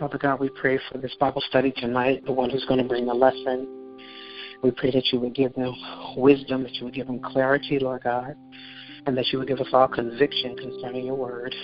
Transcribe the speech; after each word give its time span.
Father 0.00 0.16
God, 0.16 0.40
we 0.40 0.48
pray 0.48 0.80
for 0.90 0.96
this 0.96 1.14
Bible 1.20 1.42
study 1.46 1.72
tonight, 1.76 2.24
the 2.24 2.32
one 2.32 2.48
who's 2.48 2.64
going 2.64 2.80
to 2.82 2.88
bring 2.88 3.04
the 3.04 3.12
lesson. 3.12 3.68
We 4.62 4.70
pray 4.70 4.90
that 4.92 5.04
you 5.12 5.20
would 5.20 5.34
give 5.34 5.52
them 5.52 5.74
wisdom, 6.16 6.62
that 6.62 6.74
you 6.76 6.86
would 6.86 6.94
give 6.94 7.06
them 7.06 7.20
clarity, 7.20 7.78
Lord 7.78 8.04
God, 8.04 8.34
and 9.04 9.14
that 9.18 9.26
you 9.26 9.38
would 9.38 9.48
give 9.48 9.60
us 9.60 9.66
all 9.74 9.88
conviction 9.88 10.56
concerning 10.56 11.04
your 11.04 11.16
word. 11.16 11.54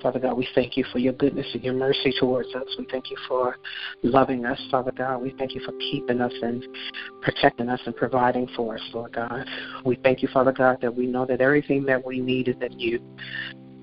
Father 0.00 0.20
God, 0.20 0.36
we 0.36 0.46
thank 0.54 0.76
you 0.76 0.84
for 0.92 1.00
your 1.00 1.14
goodness 1.14 1.48
and 1.52 1.64
your 1.64 1.74
mercy 1.74 2.14
towards 2.20 2.54
us. 2.54 2.62
We 2.78 2.86
thank 2.92 3.10
you 3.10 3.16
for 3.26 3.56
loving 4.04 4.46
us, 4.46 4.60
Father 4.70 4.92
God. 4.92 5.20
We 5.20 5.34
thank 5.36 5.56
you 5.56 5.60
for 5.64 5.72
keeping 5.90 6.20
us 6.20 6.32
and 6.40 6.64
protecting 7.22 7.68
us 7.68 7.80
and 7.86 7.96
providing 7.96 8.48
for 8.54 8.76
us, 8.76 8.82
Lord 8.94 9.14
God. 9.14 9.44
We 9.84 9.96
thank 10.04 10.22
you, 10.22 10.28
Father 10.32 10.52
God, 10.52 10.78
that 10.80 10.94
we 10.94 11.08
know 11.08 11.26
that 11.26 11.40
everything 11.40 11.84
that 11.86 12.06
we 12.06 12.20
need 12.20 12.46
is 12.46 12.56
in 12.60 12.78
you. 12.78 13.00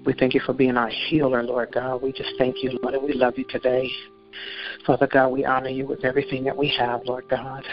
We 0.05 0.13
thank 0.13 0.33
you 0.33 0.41
for 0.45 0.53
being 0.53 0.77
our 0.77 0.89
healer, 0.89 1.41
Lord 1.41 1.71
God. 1.73 2.01
We 2.01 2.11
just 2.11 2.29
thank 2.37 2.63
you, 2.63 2.77
Lord, 2.81 2.93
and 2.93 3.03
we 3.03 3.13
love 3.13 3.37
you 3.37 3.45
today. 3.49 3.89
Father 4.85 5.07
God, 5.07 5.29
we 5.29 5.45
honor 5.45 5.69
you 5.69 5.87
with 5.87 6.05
everything 6.05 6.43
that 6.43 6.55
we 6.55 6.67
have, 6.77 7.01
Lord 7.05 7.27
God. 7.29 7.63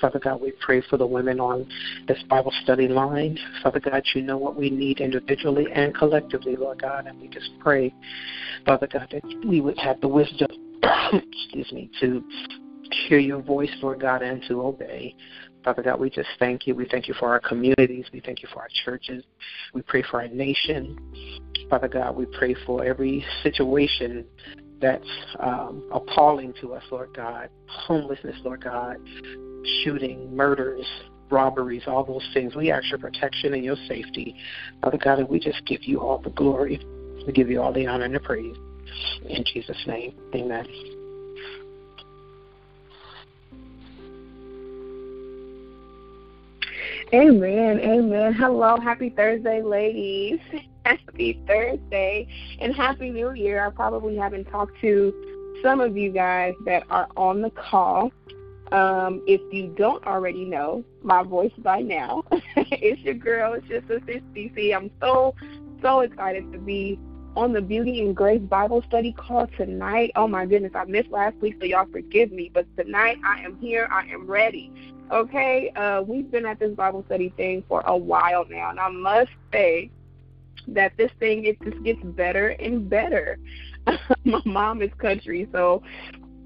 Father 0.00 0.18
God, 0.18 0.40
we 0.40 0.52
pray 0.60 0.82
for 0.90 0.96
the 0.96 1.06
women 1.06 1.38
on 1.40 1.66
this 2.08 2.22
Bible 2.28 2.52
study 2.64 2.88
line. 2.88 3.38
Father 3.62 3.80
God, 3.80 4.02
you 4.14 4.22
know 4.22 4.36
what 4.36 4.56
we 4.56 4.68
need 4.68 5.00
individually 5.00 5.66
and 5.72 5.94
collectively, 5.94 6.56
Lord 6.56 6.82
God, 6.82 7.06
and 7.06 7.20
we 7.20 7.28
just 7.28 7.50
pray, 7.60 7.94
Father 8.64 8.88
God, 8.92 9.08
that 9.12 9.22
we 9.46 9.60
would 9.60 9.78
have 9.78 10.00
the 10.00 10.08
wisdom, 10.08 10.48
excuse 10.82 11.70
me, 11.72 11.90
to 12.00 12.22
hear 13.08 13.18
your 13.18 13.40
voice, 13.40 13.70
Lord 13.80 14.00
God, 14.00 14.22
and 14.22 14.42
to 14.48 14.62
obey. 14.62 15.14
Father 15.64 15.82
God, 15.82 15.98
we 15.98 16.10
just 16.10 16.28
thank 16.38 16.66
you. 16.66 16.74
We 16.74 16.86
thank 16.86 17.08
you 17.08 17.14
for 17.14 17.28
our 17.28 17.40
communities. 17.40 18.06
We 18.12 18.20
thank 18.20 18.42
you 18.42 18.48
for 18.52 18.60
our 18.60 18.68
churches. 18.84 19.24
We 19.74 19.82
pray 19.82 20.02
for 20.02 20.20
our 20.20 20.28
nation. 20.28 20.96
Father 21.68 21.88
God, 21.88 22.16
we 22.16 22.26
pray 22.26 22.54
for 22.64 22.84
every 22.84 23.24
situation 23.42 24.24
that's 24.80 25.08
um, 25.40 25.88
appalling 25.92 26.54
to 26.60 26.74
us, 26.74 26.82
Lord 26.90 27.10
God. 27.14 27.48
Homelessness, 27.66 28.36
Lord 28.44 28.62
God. 28.62 28.96
Shooting, 29.82 30.34
murders, 30.34 30.86
robberies, 31.30 31.82
all 31.86 32.04
those 32.04 32.26
things. 32.32 32.54
We 32.54 32.70
ask 32.70 32.88
your 32.90 32.98
protection 32.98 33.54
and 33.54 33.64
your 33.64 33.76
safety. 33.88 34.34
Father 34.82 34.98
God, 34.98 35.18
and 35.18 35.28
we 35.28 35.40
just 35.40 35.64
give 35.66 35.84
you 35.84 36.00
all 36.00 36.18
the 36.18 36.30
glory. 36.30 36.80
We 37.26 37.32
give 37.32 37.50
you 37.50 37.60
all 37.60 37.72
the 37.72 37.86
honor 37.86 38.04
and 38.04 38.14
the 38.14 38.20
praise. 38.20 38.56
In 39.28 39.44
Jesus' 39.44 39.82
name, 39.86 40.14
amen. 40.34 40.95
Amen. 47.14 47.78
Amen. 47.80 48.32
Hello. 48.32 48.78
Happy 48.80 49.10
Thursday, 49.10 49.62
ladies. 49.62 50.40
Happy 50.84 51.40
Thursday 51.46 52.26
and 52.60 52.74
Happy 52.74 53.10
New 53.10 53.32
Year. 53.32 53.64
I 53.64 53.70
probably 53.70 54.16
haven't 54.16 54.44
talked 54.46 54.80
to 54.80 55.60
some 55.62 55.80
of 55.80 55.96
you 55.96 56.10
guys 56.10 56.54
that 56.64 56.84
are 56.90 57.08
on 57.16 57.42
the 57.42 57.50
call. 57.50 58.10
Um, 58.72 59.22
if 59.28 59.40
you 59.52 59.72
don't 59.76 60.04
already 60.04 60.44
know 60.44 60.84
my 61.02 61.22
voice 61.22 61.52
by 61.58 61.80
now, 61.80 62.24
it's 62.56 63.00
your 63.02 63.14
girl, 63.14 63.54
it's 63.54 63.66
your 63.66 63.80
sister 63.82 64.20
Cece. 64.34 64.76
I'm 64.76 64.90
so, 65.00 65.34
so 65.82 66.00
excited 66.00 66.52
to 66.52 66.58
be 66.58 66.98
on 67.36 67.52
the 67.52 67.60
Beauty 67.60 68.00
and 68.00 68.16
Grace 68.16 68.40
Bible 68.40 68.82
study 68.88 69.12
call 69.12 69.46
tonight. 69.58 70.10
Oh 70.16 70.26
my 70.26 70.46
goodness, 70.46 70.72
I 70.74 70.84
missed 70.84 71.10
last 71.10 71.36
week, 71.36 71.56
so 71.60 71.66
y'all 71.66 71.86
forgive 71.92 72.32
me. 72.32 72.50
But 72.52 72.66
tonight 72.76 73.18
I 73.24 73.42
am 73.42 73.58
here, 73.58 73.88
I 73.92 74.06
am 74.06 74.26
ready. 74.26 74.72
Okay, 75.12 75.70
uh, 75.76 76.02
we've 76.02 76.30
been 76.30 76.46
at 76.46 76.58
this 76.58 76.74
Bible 76.74 77.04
study 77.06 77.32
thing 77.36 77.62
for 77.68 77.82
a 77.86 77.96
while 77.96 78.44
now, 78.48 78.70
and 78.70 78.80
I 78.80 78.88
must 78.88 79.30
say 79.52 79.90
that 80.68 80.96
this 80.96 81.12
thing 81.20 81.44
it 81.44 81.62
just 81.62 81.82
gets 81.84 82.02
better 82.02 82.48
and 82.48 82.88
better. 82.88 83.38
My 84.24 84.40
mom 84.44 84.82
is 84.82 84.90
country, 84.98 85.46
so 85.52 85.82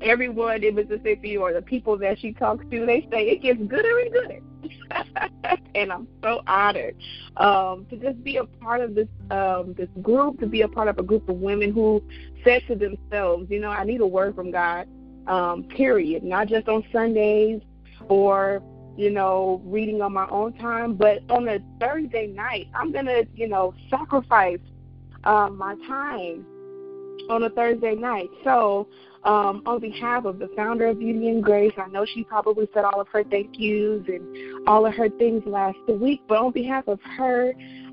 everyone 0.02 0.62
in 0.64 0.74
Mississippi 0.74 1.36
or 1.36 1.52
the 1.52 1.62
people 1.62 1.96
that 1.98 2.18
she 2.18 2.32
talks 2.32 2.64
to, 2.70 2.84
they 2.84 3.06
say 3.10 3.28
it 3.28 3.42
gets 3.42 3.60
gooder 3.60 3.98
and 4.00 4.12
gooder. 4.12 4.40
and 5.74 5.92
I'm 5.92 6.08
so 6.22 6.42
honored 6.46 6.94
um, 7.36 7.86
to 7.90 7.96
just 7.96 8.22
be 8.22 8.36
a 8.36 8.44
part 8.44 8.80
of 8.80 8.94
this 8.94 9.08
um, 9.30 9.74
this 9.76 9.88
group, 10.02 10.40
to 10.40 10.46
be 10.46 10.62
a 10.62 10.68
part 10.68 10.88
of 10.88 10.98
a 10.98 11.02
group 11.02 11.28
of 11.28 11.36
women 11.36 11.72
who 11.72 12.02
said 12.44 12.62
to 12.68 12.74
themselves, 12.74 13.46
you 13.50 13.60
know, 13.60 13.70
I 13.70 13.84
need 13.84 14.00
a 14.00 14.06
word 14.06 14.34
from 14.34 14.50
God. 14.50 14.86
Um, 15.26 15.64
period. 15.64 16.24
Not 16.24 16.48
just 16.48 16.68
on 16.68 16.82
Sundays, 16.90 17.60
or 18.08 18.62
you 18.96 19.10
know, 19.10 19.62
reading 19.64 20.02
on 20.02 20.12
my 20.12 20.28
own 20.28 20.52
time. 20.54 20.94
But 20.94 21.22
on 21.30 21.48
a 21.48 21.62
Thursday 21.80 22.26
night, 22.26 22.68
I'm 22.74 22.92
gonna, 22.92 23.22
you 23.34 23.48
know, 23.48 23.74
sacrifice 23.88 24.58
um, 25.24 25.56
my 25.56 25.74
time 25.86 26.44
on 27.30 27.44
a 27.44 27.50
Thursday 27.50 27.94
night. 27.94 28.28
So, 28.44 28.88
um, 29.24 29.62
on 29.66 29.80
behalf 29.80 30.24
of 30.24 30.38
the 30.38 30.48
founder 30.56 30.86
of 30.86 30.98
Beauty 30.98 31.28
and 31.28 31.42
Grace, 31.42 31.72
I 31.76 31.88
know 31.88 32.06
she 32.06 32.24
probably 32.24 32.68
said 32.72 32.84
all 32.84 33.00
of 33.00 33.08
her 33.08 33.22
thank 33.24 33.58
yous 33.58 34.06
and 34.08 34.66
all 34.66 34.86
of 34.86 34.94
her 34.94 35.10
things 35.10 35.42
last 35.44 35.78
week, 35.88 36.22
but 36.26 36.38
on 36.38 36.52
behalf 36.52 36.88
of 36.88 36.98
her, 37.18 37.52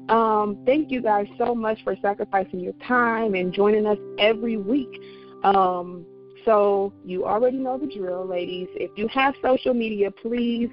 um, 0.10 0.64
thank 0.66 0.90
you 0.90 1.02
guys 1.02 1.28
so 1.38 1.54
much 1.54 1.84
for 1.84 1.96
sacrificing 2.02 2.62
your 2.62 2.74
time 2.88 3.36
and 3.36 3.54
joining 3.54 3.86
us 3.86 3.98
every 4.20 4.56
week. 4.56 5.02
Um, 5.44 6.06
so 6.46 6.94
you 7.04 7.26
already 7.26 7.58
know 7.58 7.78
the 7.78 7.88
drill, 7.88 8.26
ladies. 8.26 8.70
If 8.76 8.92
you 8.96 9.10
have 9.10 9.36
social 9.42 9.74
media, 9.74 10.12
please 10.12 10.70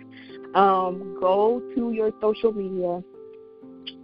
um, 0.55 1.19
go 1.21 1.61
to 1.75 1.91
your 1.91 2.13
social 2.21 2.53
media 2.53 3.03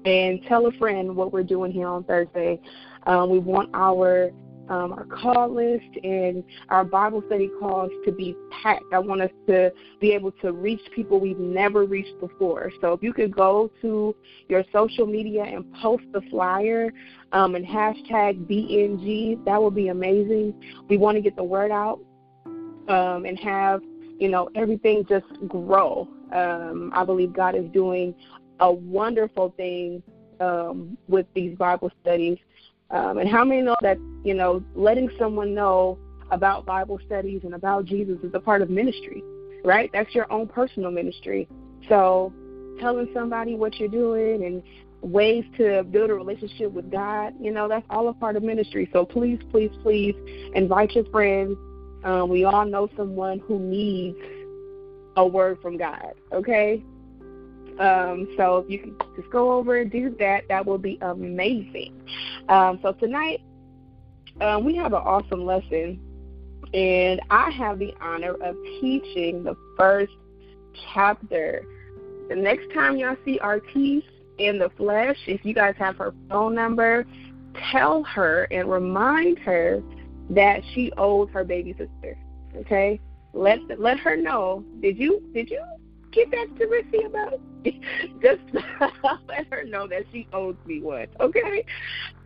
and 0.05 0.43
tell 0.49 0.67
a 0.67 0.73
friend 0.73 1.15
what 1.15 1.33
we're 1.33 1.45
doing 1.45 1.71
here 1.71 1.87
on 1.87 2.03
Thursday. 2.03 2.61
Um, 3.07 3.31
we 3.31 3.39
want 3.39 3.71
our 3.73 4.33
um, 4.71 4.93
our 4.93 5.05
call 5.05 5.53
list 5.53 5.99
and 6.05 6.45
our 6.69 6.85
Bible 6.85 7.23
study 7.27 7.51
calls 7.59 7.91
to 8.05 8.13
be 8.13 8.37
packed. 8.63 8.85
I 8.93 9.01
want 9.01 9.21
us 9.21 9.31
to 9.49 9.73
be 10.01 10.13
able 10.13 10.31
to 10.43 10.53
reach 10.53 10.81
people 10.95 11.21
we've 11.21 11.39
never 11.39 11.85
reached 11.85 12.19
before. 12.21 12.71
So 12.81 12.93
if 12.93 13.03
you 13.03 13.13
could 13.13 13.35
go 13.35 13.71
to 13.83 14.15
your 14.49 14.65
social 14.73 15.07
media 15.07 15.43
and 15.43 15.71
post 15.75 16.05
the 16.13 16.23
flyer 16.31 16.93
um, 17.33 17.57
and 17.57 17.67
hashtag 17.67 18.47
BNG, 18.47 19.45
that 19.45 19.61
would 19.61 19.75
be 19.75 19.89
amazing. 19.89 20.55
We 20.89 20.97
want 20.97 21.17
to 21.17 21.21
get 21.21 21.35
the 21.37 21.45
word 21.45 21.73
out 21.73 21.99
um, 22.89 23.25
and 23.25 23.39
have 23.41 23.83
you 24.19 24.29
know 24.29 24.51
everything 24.55 25.05
just 25.09 25.27
grow. 25.49 26.09
Um, 26.33 26.93
I 26.95 27.05
believe 27.05 27.33
God 27.33 27.57
is 27.57 27.69
doing 27.73 28.15
a 28.61 28.71
wonderful 28.71 29.53
thing 29.57 30.03
um, 30.39 30.97
with 31.09 31.27
these 31.35 31.57
Bible 31.57 31.91
studies. 32.03 32.39
Um, 32.91 33.19
and 33.19 33.29
how 33.29 33.45
many 33.45 33.63
know 33.63 33.77
that, 33.83 33.99
you 34.25 34.35
know, 34.35 34.63
letting 34.75 35.11
someone 35.19 35.55
know 35.55 35.99
about 36.31 36.67
Bible 36.67 36.99
studies 37.07 37.43
and 37.45 37.55
about 37.55 37.85
Jesus 37.85 38.19
is 38.23 38.33
a 38.35 38.41
part 38.41 38.63
of 38.63 38.71
ministry, 38.71 39.23
right? 39.65 39.91
That's 39.93 40.15
your 40.15 40.31
own 40.33 40.49
personal 40.49 40.91
ministry. 40.91 41.49
So 41.89 42.33
telling 42.81 43.09
somebody 43.15 43.55
what 43.55 43.79
you're 43.79 43.89
doing 43.89 44.45
and 44.45 44.63
ways 45.03 45.45
to 45.57 45.83
build 45.85 46.11
a 46.11 46.15
relationship 46.15 46.73
with 46.73 46.91
God, 46.91 47.35
you 47.41 47.51
know, 47.51 47.69
that's 47.69 47.87
all 47.91 48.09
a 48.09 48.15
part 48.15 48.37
of 48.37 48.43
ministry. 48.43 48.89
So 48.93 49.05
please, 49.05 49.39
please, 49.51 49.71
please 49.83 50.15
invite 50.55 50.93
your 50.93 51.05
friends. 51.07 51.57
Um, 52.05 52.29
we 52.29 52.45
all 52.45 52.65
know 52.65 52.89
someone 52.97 53.39
who 53.41 53.59
needs 53.59 54.19
a 55.17 55.27
word 55.27 55.59
from 55.61 55.77
God, 55.77 56.15
okay? 56.33 56.83
Um, 57.79 58.29
so 58.37 58.59
if 58.59 58.71
you 58.71 58.79
can 58.79 58.97
just 59.17 59.31
go 59.31 59.53
over 59.53 59.77
and 59.77 59.91
do 59.91 60.15
that, 60.19 60.49
that 60.49 60.67
will 60.67 60.79
be 60.79 60.99
amazing. 61.01 61.95
Um, 62.49 62.79
so 62.83 62.93
tonight, 62.93 63.43
um, 64.41 64.65
we 64.65 64.77
have 64.77 64.93
an 64.93 65.03
awesome 65.03 65.45
lesson, 65.45 66.01
and 66.75 67.21
I 67.31 67.51
have 67.51 67.79
the 67.79 67.95
honor 68.01 68.35
of 68.43 68.57
teaching 68.81 69.45
the 69.45 69.57
first 69.77 70.13
chapter. 70.93 71.65
The 72.29 72.37
next 72.37 72.73
time 72.73 72.97
y'all 72.97 73.17
see 73.25 73.39
Artiste 73.41 74.07
in 74.39 74.59
the 74.59 74.71
flesh, 74.77 75.17
if 75.27 75.45
you 75.45 75.55
guys 75.55 75.75
have 75.79 75.97
her 75.97 76.15
phone 76.29 76.55
number, 76.55 77.07
tell 77.73 78.03
her 78.05 78.45
and 78.51 78.71
remind 78.71 79.39
her 79.41 79.83
that 80.31 80.63
she 80.75 80.93
owes 80.97 81.29
her 81.31 81.45
baby 81.45 81.73
sister. 81.73 82.17
Okay, 82.57 83.01
let 83.33 83.59
let 83.79 83.99
her 83.99 84.17
know. 84.17 84.65
Did 84.81 84.99
you 84.99 85.23
did 85.35 85.51
you 85.51 85.63
get 86.13 86.31
back 86.31 86.49
to 86.59 86.67
Rissy 86.67 87.07
about 87.07 87.41
it? 87.65 87.75
Just 88.23 88.43
let 89.29 89.47
her 89.51 89.65
know 89.65 89.87
that 89.87 90.05
she 90.13 90.27
owes 90.33 90.57
me 90.67 90.81
one, 90.81 91.07
okay? 91.21 91.65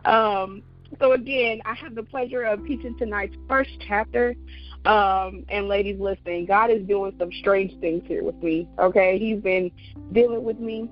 Um, 0.05 0.63
so 0.99 1.13
again, 1.13 1.61
I 1.65 1.73
have 1.75 1.95
the 1.95 2.03
pleasure 2.03 2.43
of 2.43 2.65
teaching 2.65 2.97
tonight's 2.97 3.35
first 3.47 3.71
chapter. 3.87 4.35
Um, 4.85 5.45
and 5.49 5.67
ladies, 5.67 5.99
listening, 5.99 6.45
God 6.45 6.69
is 6.69 6.85
doing 6.87 7.13
some 7.17 7.31
strange 7.39 7.79
things 7.79 8.03
here 8.05 8.23
with 8.23 8.41
me. 8.43 8.67
Okay, 8.77 9.17
He's 9.17 9.41
been 9.41 9.71
dealing 10.11 10.43
with 10.43 10.59
me. 10.59 10.89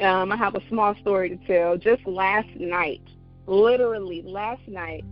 Um, 0.00 0.32
I 0.32 0.36
have 0.36 0.54
a 0.54 0.68
small 0.68 0.94
story 1.00 1.30
to 1.30 1.36
tell. 1.46 1.76
Just 1.76 2.04
last 2.06 2.48
night, 2.56 3.02
literally 3.46 4.22
last 4.22 4.66
night, 4.66 5.04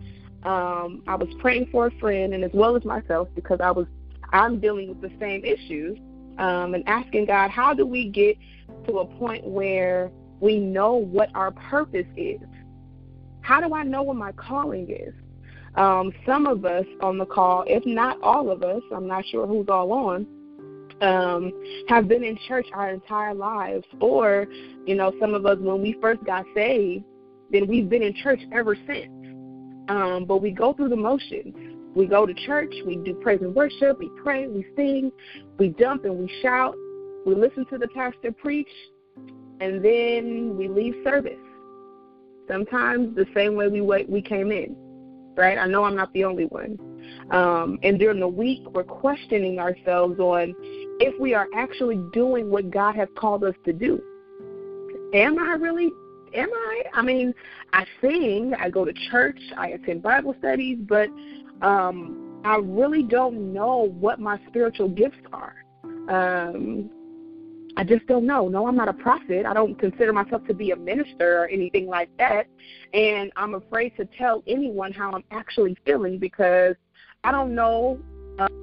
um, 0.43 1.03
I 1.07 1.15
was 1.17 1.29
praying 1.39 1.69
for 1.71 1.87
a 1.87 1.91
friend 1.99 2.35
and 2.35 2.43
as 2.43 2.51
well 2.53 2.75
as 2.75 2.85
myself 2.85 3.29
because 3.35 3.61
I 3.61 3.71
was 3.71 3.87
I'm 4.33 4.61
dealing 4.61 4.89
with 4.89 5.01
the 5.01 5.11
same 5.19 5.45
issues 5.45 5.99
um, 6.41 6.75
and 6.75 6.83
asking 6.89 7.27
God, 7.27 7.51
how 7.51 7.73
do 7.75 7.87
we 7.87 8.09
get 8.09 8.37
to 8.87 8.99
a 8.99 9.07
point 9.07 9.47
where 9.47 10.11
we 10.41 10.59
know 10.59 10.95
what 10.95 11.31
our 11.35 11.53
purpose 11.53 12.07
is? 12.17 12.41
How 13.43 13.61
do 13.61 13.75
I 13.75 13.85
know 13.85 14.03
what 14.03 14.17
my 14.17 14.33
calling 14.33 14.91
is? 14.91 15.15
um, 15.77 16.13
some 16.27 16.47
of 16.47 16.65
us 16.65 16.87
on 17.01 17.19
the 17.19 17.27
call, 17.27 17.65
if 17.67 17.85
not 17.87 18.21
all 18.23 18.51
of 18.51 18.63
us, 18.63 18.83
I'm 18.95 19.07
not 19.07 19.25
sure 19.27 19.47
who's 19.47 19.69
all 19.69 19.93
on, 19.93 20.27
um, 21.01 21.53
have 21.89 22.09
been 22.09 22.25
in 22.25 22.37
church 22.49 22.67
our 22.75 22.91
entire 22.91 23.35
lives. 23.35 23.85
Or, 24.01 24.47
you 24.87 24.95
know, 24.95 25.13
some 25.21 25.35
of 25.35 25.47
us, 25.47 25.59
when 25.59 25.81
we 25.81 25.97
first 26.01 26.25
got 26.25 26.45
saved, 26.55 27.05
then 27.51 27.67
we've 27.67 27.89
been 27.89 28.03
in 28.03 28.15
church 28.15 28.41
ever 28.53 28.77
since. 28.87 29.11
Um, 29.89 30.25
but 30.27 30.39
we 30.39 30.51
go 30.51 30.73
through 30.73 30.89
the 30.89 30.97
motions. 30.97 31.55
We 31.95 32.07
go 32.07 32.25
to 32.25 32.35
church, 32.35 32.73
we 32.87 32.97
do 32.97 33.15
praise 33.15 33.41
and 33.41 33.55
worship, 33.55 33.99
we 33.99 34.11
pray, 34.23 34.47
we 34.47 34.65
sing, 34.77 35.11
we 35.59 35.71
jump 35.71 36.05
and 36.05 36.17
we 36.17 36.33
shout, 36.41 36.75
we 37.27 37.35
listen 37.35 37.67
to 37.67 37.79
the 37.79 37.89
pastor 37.89 38.33
preach, 38.33 38.71
and 39.61 39.85
then 39.85 40.57
we 40.57 40.69
leave 40.69 40.95
service. 41.05 41.39
Sometimes 42.49 43.15
the 43.15 43.27
same 43.35 43.55
way 43.55 43.69
we 43.69 43.81
we 43.81 44.23
came 44.23 44.51
in, 44.51 44.75
right? 45.37 45.59
I 45.59 45.67
know 45.67 45.85
I'm 45.85 45.97
not 45.97 46.13
the 46.13 46.25
only 46.25 46.47
one. 46.47 46.79
Um, 47.31 47.79
and 47.83 47.99
during 47.99 48.21
the 48.21 48.29
week, 48.29 48.61
we're 48.73 48.85
questioning 48.85 49.59
ourselves 49.59 50.19
on 50.19 50.55
if 51.01 51.19
we 51.21 51.35
are 51.35 51.47
actually 51.55 52.01
doing 52.13 52.51
what 52.51 52.71
God 52.71 52.95
has 52.97 53.09
called 53.17 53.45
us 53.45 53.55
to 53.65 53.73
do. 53.73 54.01
Am 55.15 55.39
I 55.39 55.55
really? 55.55 55.91
Am 56.35 56.49
I? 56.53 56.83
I 56.95 57.03
mean, 57.03 57.35
I 57.73 57.85
sing, 58.01 58.55
I 58.59 58.71
go 58.71 58.85
to 58.85 58.93
church, 59.11 59.41
I 59.57 59.69
attend 59.69 60.03
Bible 60.03 60.35
studies, 60.39 60.79
but 60.81 61.09
um, 61.63 62.41
I 62.45 62.57
really 62.57 63.03
don't 63.03 63.53
know 63.53 63.89
what 64.01 64.19
my 64.19 64.39
spiritual 64.49 64.89
gifts 64.89 65.19
are. 65.33 65.55
Um, 66.09 66.91
I 67.77 67.85
just 67.85 68.07
don't 68.07 68.27
know. 68.27 68.49
No, 68.49 68.67
I'm 68.67 68.77
not 68.77 68.89
a 68.89 68.93
prophet. 68.93 69.47
I 69.47 69.55
don't 69.55 69.79
consider 69.79 70.13
myself 70.13 70.47
to 70.49 70.55
be 70.55 70.73
a 70.73 70.77
minister 70.77 71.43
or 71.43 71.47
anything 71.47 71.87
like 71.87 72.11
that. 72.19 72.47
And 72.93 73.31
I'm 73.37 73.55
afraid 73.55 73.97
to 73.97 74.05
tell 74.19 74.43
anyone 74.47 74.93
how 74.93 75.13
I'm 75.13 75.25
actually 75.31 75.77
feeling 75.85 76.19
because 76.19 76.75
I 77.23 77.31
don't 77.31 77.55
know 77.55 78.01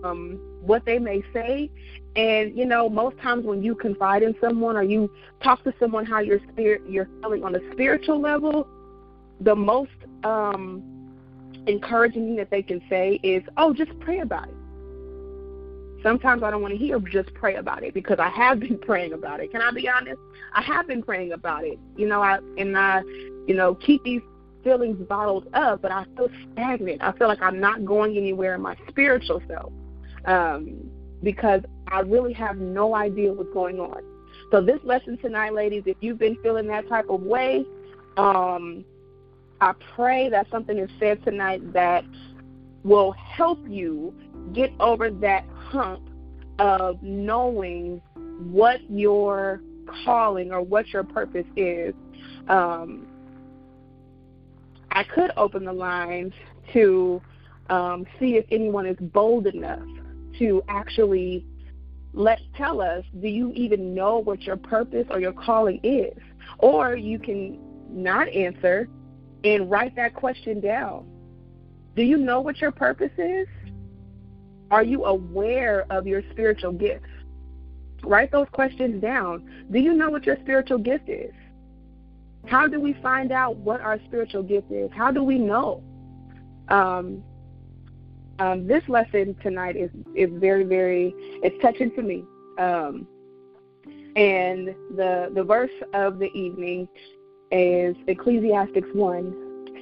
um, 0.04 0.40
what 0.62 0.86
they 0.86 1.00
may 1.00 1.24
say. 1.34 1.72
And 2.16 2.58
you 2.58 2.66
know, 2.66 2.90
most 2.90 3.18
times 3.20 3.46
when 3.46 3.64
you 3.64 3.76
confide 3.76 4.24
in 4.24 4.36
someone 4.42 4.76
or 4.76 4.84
you 4.84 5.10
talk 5.44 5.64
to 5.64 5.74
someone 5.80 6.06
how 6.06 6.20
your 6.20 6.40
spirit 6.52 6.82
you're 6.88 7.10
feeling 7.22 7.44
on 7.44 7.56
a 7.56 7.72
spiritual 7.72 8.20
level, 8.20 8.68
the 9.42 9.56
most 9.56 9.92
um, 10.24 10.84
encouraging 11.68 12.26
thing 12.26 12.36
that 12.38 12.50
they 12.50 12.62
can 12.62 12.82
say 12.90 13.20
is, 13.24 13.44
"Oh, 13.58 13.74
just 13.74 13.98
pray 14.00 14.20
about 14.20 14.48
it." 14.48 14.56
Sometimes 16.04 16.44
I 16.44 16.52
don't 16.52 16.62
want 16.62 16.74
to 16.74 16.78
hear 16.78 17.00
just 17.00 17.34
pray 17.34 17.56
about 17.56 17.84
it 17.84 17.94
because 17.94 18.20
I 18.20 18.30
have 18.30 18.60
been 18.60 18.78
praying 18.88 19.14
about 19.14 19.40
it. 19.40 19.52
Can 19.52 19.62
I 19.62 19.72
be 19.72 19.90
honest? 19.90 20.20
I 20.54 20.62
have 20.62 20.88
been 20.88 21.04
praying 21.04 21.32
about 21.32 21.64
it. 21.64 21.80
You 21.96 22.08
know, 22.08 22.22
I 22.22 22.40
and 22.58 22.78
I, 22.78 23.02
you 23.48 23.54
know, 23.54 23.76
keep 23.76 24.04
these 24.04 24.22
feelings 24.64 24.98
bottled 25.08 25.48
up, 25.54 25.82
but 25.82 25.92
I 25.92 26.06
feel 26.16 26.30
stagnant. 26.52 27.02
I 27.02 27.12
feel 27.14 27.28
like 27.28 27.42
I'm 27.42 27.60
not 27.60 27.86
going 27.86 28.18
anywhere 28.18 28.56
in 28.56 28.62
my 28.62 28.76
spiritual 28.90 29.42
self 29.48 29.72
um, 30.26 30.90
because 31.24 31.62
I 31.88 32.02
really 32.02 32.34
have 32.34 32.58
no 32.58 32.94
idea 32.94 33.34
what's 33.34 33.54
going 33.54 33.80
on. 33.80 34.02
So 34.52 34.62
this 34.62 34.80
lesson 34.84 35.18
tonight, 35.18 35.54
ladies, 35.54 35.84
if 35.86 35.98
you've 36.02 36.20
been 36.20 36.38
feeling 36.44 36.68
that 36.68 36.88
type 36.88 37.10
of 37.10 37.22
way, 37.22 37.66
um, 38.18 38.84
I 39.60 39.74
pray 39.96 40.30
that 40.30 40.48
something 40.52 40.78
is 40.78 40.90
said 41.00 41.24
tonight 41.24 41.74
that 41.74 42.04
will 42.84 43.12
help 43.12 43.60
you 43.68 44.14
get 44.54 44.72
over 44.80 45.10
that 45.10 45.46
hump 45.56 46.10
of 46.60 47.02
knowing 47.02 48.02
what 48.40 48.80
your 48.90 49.62
calling 50.06 50.52
or 50.52 50.62
what 50.62 50.88
your 50.90 51.04
purpose 51.04 51.46
is. 51.56 51.94
Um, 52.48 53.08
I 54.92 55.04
could 55.04 55.32
open 55.38 55.66
the 55.66 55.74
lines 55.74 56.34
to 56.74 57.22
um, 57.70 58.06
see 58.20 58.36
if 58.36 58.46
anyone 58.52 58.86
is 58.86 58.98
bold 59.00 59.48
enough 59.48 59.88
to 60.40 60.64
actually 60.68 61.46
let 62.14 62.40
tell 62.56 62.82
us 62.82 63.04
do 63.22 63.28
you 63.28 63.52
even 63.54 63.94
know 63.94 64.18
what 64.18 64.44
your 64.44 64.58
purpose 64.58 65.06
or 65.12 65.20
your 65.20 65.34
calling 65.34 65.80
is 65.84 66.18
or 66.60 66.96
you 66.96 67.20
can 67.20 67.60
not 67.90 68.28
answer 68.30 68.88
and 69.44 69.70
write 69.70 69.96
that 69.96 70.14
question 70.14 70.60
down 70.60 71.06
do 71.96 72.04
you 72.04 72.18
know 72.18 72.42
what 72.42 72.62
your 72.62 72.72
purpose 72.72 73.12
is 73.18 73.48
are 74.70 74.84
you 74.84 75.06
aware 75.06 75.86
of 75.90 76.08
your 76.08 76.22
spiritual 76.32 76.74
gifts? 76.74 77.08
Write 78.04 78.32
those 78.32 78.48
questions 78.52 79.02
down. 79.02 79.66
Do 79.72 79.80
you 79.80 79.94
know 79.94 80.10
what 80.10 80.26
your 80.26 80.38
spiritual 80.42 80.78
gift 80.78 81.10
is? 81.10 81.34
How 82.46 82.68
do 82.68 82.80
we 82.80 82.94
find 82.94 83.32
out 83.32 83.58
what 83.58 83.82
our 83.82 84.00
spiritual 84.08 84.44
gift 84.44 84.72
is? 84.72 84.90
How 84.94 85.12
do 85.12 85.24
we 85.24 85.38
know? 85.38 85.84
Um, 86.70 87.24
um, 88.40 88.68
this 88.68 88.84
lesson 88.88 89.36
tonight 89.42 89.76
is 89.76 89.90
is 90.16 90.30
very 90.34 90.64
very 90.64 91.14
it's 91.44 91.60
touching 91.62 91.92
to 91.96 92.02
me. 92.02 92.24
Um, 92.60 93.08
and 94.16 94.68
the 94.96 95.32
the 95.34 95.44
verse 95.44 95.72
of 95.94 96.20
the 96.20 96.32
evening 96.34 96.88
is 97.52 97.96
Ecclesiastics 98.08 98.90
one. 98.94 99.34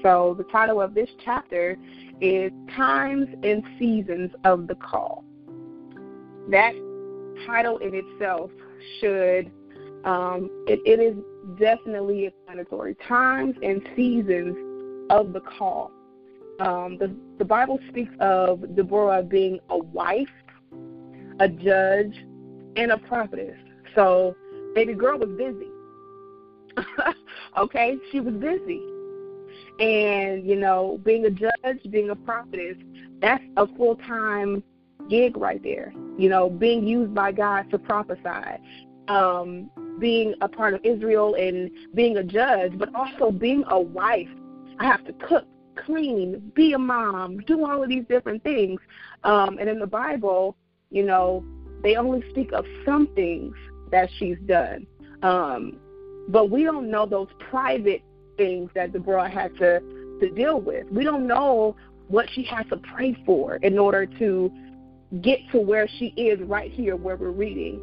So 0.03 0.35
the 0.37 0.43
title 0.45 0.81
of 0.81 0.93
this 0.93 1.09
chapter 1.23 1.77
is 2.21 2.51
times 2.75 3.27
and 3.43 3.63
seasons 3.79 4.31
of 4.43 4.67
the 4.67 4.75
call. 4.75 5.23
That 6.49 6.73
title 7.47 7.77
in 7.79 7.93
itself 7.93 8.51
should, 8.99 9.51
um, 10.03 10.49
it, 10.67 10.79
it 10.85 10.99
is 10.99 11.15
definitely 11.59 12.25
explanatory. 12.25 12.95
Times 13.07 13.55
and 13.63 13.81
seasons 13.95 14.55
of 15.09 15.33
the 15.33 15.41
call. 15.41 15.91
Um, 16.59 16.97
the, 16.99 17.13
the 17.37 17.45
Bible 17.45 17.79
speaks 17.89 18.13
of 18.19 18.75
Deborah 18.75 19.23
being 19.23 19.59
a 19.69 19.77
wife, 19.77 20.27
a 21.39 21.49
judge, 21.49 22.15
and 22.77 22.91
a 22.91 22.97
prophetess. 22.97 23.57
So, 23.93 24.35
baby 24.73 24.93
girl 24.93 25.17
was 25.17 25.29
busy. 25.37 25.67
okay, 27.57 27.97
she 28.11 28.19
was 28.19 28.33
busy. 28.35 28.81
And, 29.79 30.47
you 30.47 30.55
know, 30.55 30.99
being 31.03 31.25
a 31.25 31.29
judge, 31.29 31.79
being 31.89 32.09
a 32.09 32.15
prophetess, 32.15 32.77
that's 33.19 33.43
a 33.57 33.67
full 33.75 33.95
time 33.95 34.63
gig 35.09 35.37
right 35.37 35.61
there. 35.61 35.93
You 36.17 36.29
know, 36.29 36.49
being 36.49 36.87
used 36.87 37.13
by 37.13 37.31
God 37.31 37.69
to 37.71 37.77
prophesy, 37.77 38.61
um, 39.07 39.69
being 39.99 40.33
a 40.41 40.47
part 40.47 40.73
of 40.73 40.81
Israel 40.83 41.35
and 41.35 41.69
being 41.93 42.17
a 42.17 42.23
judge, 42.23 42.77
but 42.77 42.93
also 42.95 43.31
being 43.31 43.63
a 43.67 43.79
wife. 43.79 44.29
I 44.79 44.85
have 44.85 45.05
to 45.05 45.13
cook, 45.13 45.45
clean, 45.75 46.51
be 46.55 46.73
a 46.73 46.79
mom, 46.79 47.39
do 47.39 47.65
all 47.65 47.83
of 47.83 47.89
these 47.89 48.05
different 48.07 48.43
things. 48.43 48.79
Um, 49.23 49.57
and 49.59 49.69
in 49.69 49.79
the 49.79 49.87
Bible, 49.87 50.55
you 50.89 51.03
know, 51.03 51.43
they 51.83 51.95
only 51.95 52.27
speak 52.29 52.51
of 52.51 52.65
some 52.85 53.07
things 53.15 53.55
that 53.91 54.09
she's 54.17 54.37
done. 54.45 54.87
Um, 55.21 55.79
but 56.29 56.49
we 56.49 56.63
don't 56.63 56.89
know 56.89 57.05
those 57.05 57.27
private 57.49 58.01
things 58.37 58.69
that 58.75 58.91
Deborah 58.93 59.29
had 59.29 59.55
to 59.57 59.79
to 60.19 60.29
deal 60.29 60.61
with. 60.61 60.89
We 60.91 61.03
don't 61.03 61.27
know 61.27 61.75
what 62.07 62.29
she 62.31 62.43
had 62.43 62.69
to 62.69 62.77
pray 62.77 63.17
for 63.25 63.57
in 63.57 63.77
order 63.77 64.05
to 64.05 64.51
get 65.21 65.39
to 65.51 65.59
where 65.59 65.87
she 65.87 66.07
is 66.17 66.39
right 66.41 66.71
here 66.71 66.95
where 66.95 67.15
we're 67.15 67.31
reading. 67.31 67.81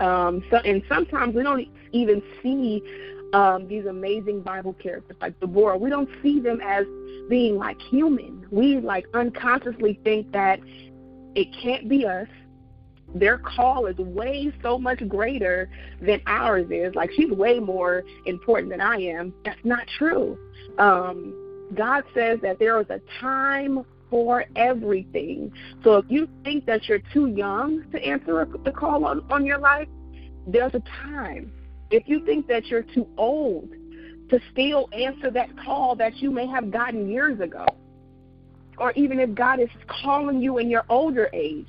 Um, 0.00 0.44
so, 0.50 0.58
and 0.58 0.82
sometimes 0.88 1.34
we 1.34 1.42
don't 1.42 1.66
even 1.92 2.22
see 2.42 2.82
um, 3.32 3.66
these 3.68 3.86
amazing 3.86 4.42
Bible 4.42 4.74
characters 4.74 5.16
like 5.20 5.38
Deborah. 5.40 5.76
We 5.76 5.90
don't 5.90 6.08
see 6.22 6.40
them 6.40 6.60
as 6.60 6.84
being 7.28 7.56
like 7.56 7.80
human. 7.80 8.46
We 8.50 8.78
like 8.78 9.06
unconsciously 9.14 9.98
think 10.04 10.32
that 10.32 10.60
it 11.34 11.48
can't 11.62 11.88
be 11.88 12.06
us 12.06 12.28
their 13.14 13.38
call 13.38 13.86
is 13.86 13.96
way 13.96 14.52
so 14.62 14.78
much 14.78 15.06
greater 15.08 15.70
than 16.00 16.20
ours 16.26 16.66
is. 16.70 16.94
Like 16.94 17.10
she's 17.12 17.30
way 17.30 17.58
more 17.58 18.04
important 18.26 18.70
than 18.70 18.80
I 18.80 18.96
am. 18.96 19.32
That's 19.44 19.64
not 19.64 19.86
true. 19.98 20.38
Um, 20.78 21.34
God 21.74 22.04
says 22.14 22.38
that 22.42 22.58
there 22.58 22.80
is 22.80 22.86
a 22.90 23.00
time 23.20 23.84
for 24.10 24.44
everything. 24.54 25.52
So 25.82 25.96
if 25.96 26.06
you 26.08 26.28
think 26.44 26.66
that 26.66 26.88
you're 26.88 27.02
too 27.12 27.28
young 27.28 27.84
to 27.90 28.04
answer 28.04 28.42
a, 28.42 28.46
the 28.58 28.70
call 28.70 29.04
on, 29.04 29.24
on 29.30 29.44
your 29.44 29.58
life, 29.58 29.88
there's 30.46 30.74
a 30.74 30.82
time. 31.02 31.52
If 31.90 32.08
you 32.08 32.24
think 32.24 32.46
that 32.48 32.66
you're 32.66 32.82
too 32.82 33.06
old 33.16 33.70
to 34.30 34.40
still 34.52 34.88
answer 34.92 35.30
that 35.30 35.48
call 35.64 35.96
that 35.96 36.16
you 36.16 36.30
may 36.30 36.46
have 36.46 36.70
gotten 36.70 37.08
years 37.10 37.40
ago, 37.40 37.66
or 38.78 38.92
even 38.92 39.18
if 39.18 39.34
God 39.34 39.60
is 39.60 39.68
calling 40.02 40.40
you 40.40 40.58
in 40.58 40.68
your 40.68 40.84
older 40.88 41.28
age, 41.32 41.68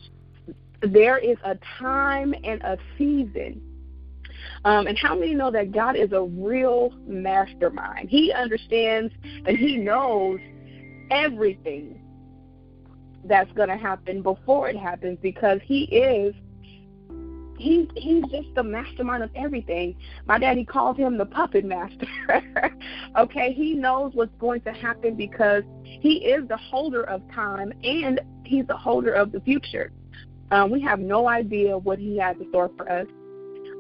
there 0.82 1.18
is 1.18 1.38
a 1.44 1.58
time 1.80 2.34
and 2.44 2.62
a 2.62 2.78
season. 2.98 3.62
Um, 4.66 4.88
and 4.88 4.98
how 4.98 5.16
many 5.16 5.34
know 5.34 5.52
that 5.52 5.72
God 5.72 5.96
is 5.96 6.12
a 6.12 6.22
real 6.22 6.92
mastermind? 7.06 8.10
He 8.10 8.32
understands 8.32 9.14
and 9.46 9.58
He 9.58 9.78
knows 9.78 10.40
everything 11.12 12.02
that's 13.26 13.52
going 13.54 13.70
to 13.70 13.78
happen 13.78 14.22
before 14.22 14.70
it 14.70 14.78
happens 14.78 15.18
because 15.22 15.60
He 15.64 15.84
is. 15.86 16.34
He, 17.58 17.90
he's 17.96 18.24
just 18.26 18.54
the 18.54 18.62
mastermind 18.62 19.24
of 19.24 19.32
everything. 19.34 19.96
My 20.28 20.38
daddy 20.38 20.64
called 20.64 20.96
him 20.96 21.18
the 21.18 21.26
puppet 21.26 21.66
master. 21.66 22.06
Okay, 23.18 23.52
He 23.52 23.74
knows 23.74 24.12
what's 24.14 24.36
going 24.38 24.62
to 24.62 24.72
happen 24.72 25.16
because 25.16 25.64
He 25.84 26.26
is 26.26 26.48
the 26.48 26.58
holder 26.58 27.04
of 27.06 27.24
time 27.34 27.74
and 27.84 28.22
He's 28.46 28.68
the 28.68 28.78
holder 28.78 29.12
of 29.12 29.32
the 29.32 29.40
future. 29.40 29.92
Um, 30.52 30.72
we 30.72 30.82
have 30.82 31.00
no 31.00 31.28
idea 31.28 31.78
what 31.78 32.00
He 32.00 32.18
has 32.18 32.38
in 32.40 32.50
store 32.50 32.72
for 32.78 32.90
us. 32.90 33.08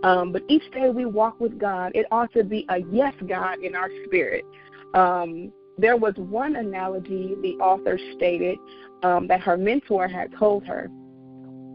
Um, 0.03 0.31
but 0.31 0.43
each 0.47 0.69
day 0.71 0.89
we 0.89 1.05
walk 1.05 1.39
with 1.39 1.57
God, 1.57 1.91
it 1.95 2.05
ought 2.11 2.31
to 2.33 2.43
be 2.43 2.65
a 2.69 2.79
yes, 2.91 3.13
God, 3.27 3.59
in 3.59 3.75
our 3.75 3.89
spirit. 4.05 4.45
Um, 4.93 5.51
there 5.77 5.97
was 5.97 6.13
one 6.15 6.55
analogy 6.55 7.35
the 7.41 7.55
author 7.55 7.99
stated 8.15 8.57
um, 9.03 9.27
that 9.27 9.41
her 9.41 9.57
mentor 9.57 10.07
had 10.07 10.31
told 10.33 10.65
her. 10.65 10.89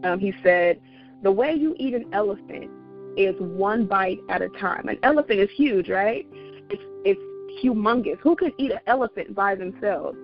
Um, 0.03 0.19
he 0.19 0.33
said, 0.43 0.79
The 1.21 1.31
way 1.31 1.53
you 1.53 1.75
eat 1.77 1.93
an 1.93 2.05
elephant 2.13 2.69
is 3.17 3.35
one 3.39 3.85
bite 3.85 4.19
at 4.29 4.41
a 4.41 4.49
time. 4.49 4.87
An 4.87 4.97
elephant 5.03 5.39
is 5.39 5.49
huge, 5.51 5.89
right? 5.89 6.25
It's, 6.69 6.83
it's 7.05 7.63
humongous. 7.63 8.19
Who 8.19 8.35
could 8.35 8.53
eat 8.57 8.71
an 8.71 8.79
elephant 8.87 9.35
by 9.35 9.55
themselves? 9.55 10.17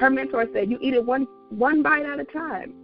Her 0.00 0.10
mentor 0.10 0.46
said, 0.52 0.70
You 0.70 0.78
eat 0.80 0.94
it 0.94 1.04
one, 1.04 1.26
one 1.50 1.82
bite 1.82 2.06
at 2.06 2.20
a 2.20 2.24
time. 2.24 2.74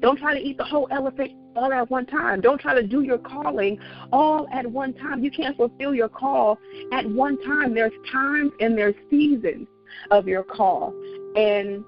Don't 0.00 0.18
try 0.18 0.34
to 0.34 0.40
eat 0.40 0.56
the 0.56 0.64
whole 0.64 0.88
elephant 0.90 1.32
all 1.56 1.72
at 1.72 1.90
one 1.90 2.06
time. 2.06 2.40
Don't 2.40 2.60
try 2.60 2.74
to 2.74 2.86
do 2.86 3.02
your 3.02 3.18
calling 3.18 3.78
all 4.12 4.46
at 4.52 4.66
one 4.66 4.94
time. 4.94 5.24
You 5.24 5.30
can't 5.30 5.56
fulfill 5.56 5.94
your 5.94 6.08
call 6.08 6.58
at 6.92 7.08
one 7.08 7.40
time. 7.42 7.74
There's 7.74 7.92
times 8.10 8.52
and 8.60 8.78
there's 8.78 8.94
seasons 9.10 9.66
of 10.10 10.28
your 10.28 10.44
call. 10.44 10.94
And 11.36 11.84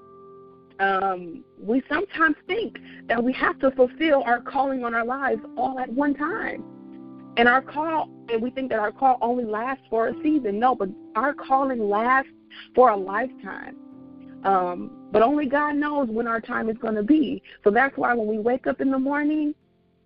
um, 0.79 1.43
we 1.59 1.81
sometimes 1.87 2.35
think 2.47 2.79
that 3.07 3.23
we 3.23 3.31
have 3.33 3.59
to 3.59 3.71
fulfill 3.71 4.23
our 4.23 4.41
calling 4.41 4.83
on 4.83 4.93
our 4.93 5.05
lives 5.05 5.41
all 5.55 5.79
at 5.79 5.89
one 5.89 6.13
time. 6.13 6.63
And 7.37 7.47
our 7.47 7.61
call, 7.61 8.09
and 8.29 8.41
we 8.41 8.49
think 8.49 8.69
that 8.71 8.79
our 8.79 8.91
call 8.91 9.17
only 9.21 9.45
lasts 9.45 9.83
for 9.89 10.09
a 10.09 10.13
season. 10.21 10.59
No, 10.59 10.75
but 10.75 10.89
our 11.15 11.33
calling 11.33 11.87
lasts 11.87 12.31
for 12.75 12.89
a 12.89 12.97
lifetime. 12.97 13.77
Um, 14.43 14.91
but 15.11 15.21
only 15.21 15.45
God 15.45 15.75
knows 15.75 16.07
when 16.09 16.27
our 16.27 16.41
time 16.41 16.69
is 16.69 16.77
going 16.77 16.95
to 16.95 17.03
be. 17.03 17.43
So 17.63 17.69
that's 17.69 17.95
why 17.97 18.13
when 18.13 18.27
we 18.27 18.39
wake 18.39 18.67
up 18.67 18.81
in 18.81 18.89
the 18.89 18.99
morning, 18.99 19.53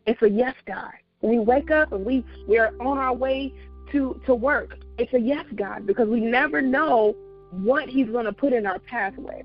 it's 0.06 0.22
a 0.22 0.30
yes, 0.30 0.56
God. 0.66 0.92
When 1.22 1.32
we 1.32 1.40
wake 1.40 1.72
up 1.72 1.92
and 1.92 2.06
we 2.06 2.24
we 2.48 2.58
are 2.58 2.74
on 2.80 2.98
our 2.98 3.14
way 3.14 3.54
to 3.92 4.20
to 4.26 4.36
work, 4.36 4.78
it's 4.98 5.14
a 5.14 5.20
yes, 5.20 5.46
God, 5.56 5.86
because 5.86 6.10
we 6.10 6.20
never 6.20 6.62
know 6.62 7.16
what 7.52 7.88
He's 7.88 8.08
going 8.08 8.26
to 8.26 8.34
put 8.34 8.54
in 8.54 8.66
our 8.66 8.80
pathway. 8.80 9.44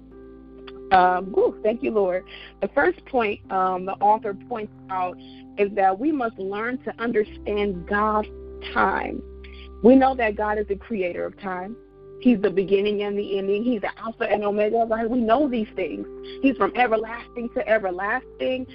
Um, 0.93 1.27
whew, 1.27 1.59
thank 1.63 1.83
you, 1.83 1.93
Lord. 1.93 2.25
The 2.61 2.69
first 2.69 3.05
point 3.07 3.41
um, 3.53 3.87
the 3.87 3.93
author 3.95 4.35
points 4.35 4.73
out 4.91 5.17
is 5.57 5.73
that 5.75 5.99
we 5.99 6.11
must 6.11 6.37
learn 6.39 6.79
to 6.79 6.95
understand 7.01 7.87
God's 7.87 8.29
time. 8.75 9.23
We 9.83 9.95
know 9.95 10.15
that 10.17 10.37
God 10.37 10.59
is 10.59 10.67
the 10.67 10.77
creator 10.77 11.25
of 11.25 11.41
time. 11.41 11.77
He's 12.21 12.41
the 12.41 12.51
beginning 12.51 13.03
and 13.03 13.19
the 13.19 13.39
ending. 13.39 13.65
He's 13.65 13.81
the 13.81 13.99
Alpha 13.99 14.31
and 14.31 14.45
Omega. 14.45 14.87
Right? 14.89 15.09
We 15.09 15.21
know 15.21 15.49
these 15.49 15.69
things. 15.75 16.07
He's 16.43 16.57
from 16.57 16.73
everlasting 16.77 17.49
to 17.55 17.67
everlasting. 17.67 18.67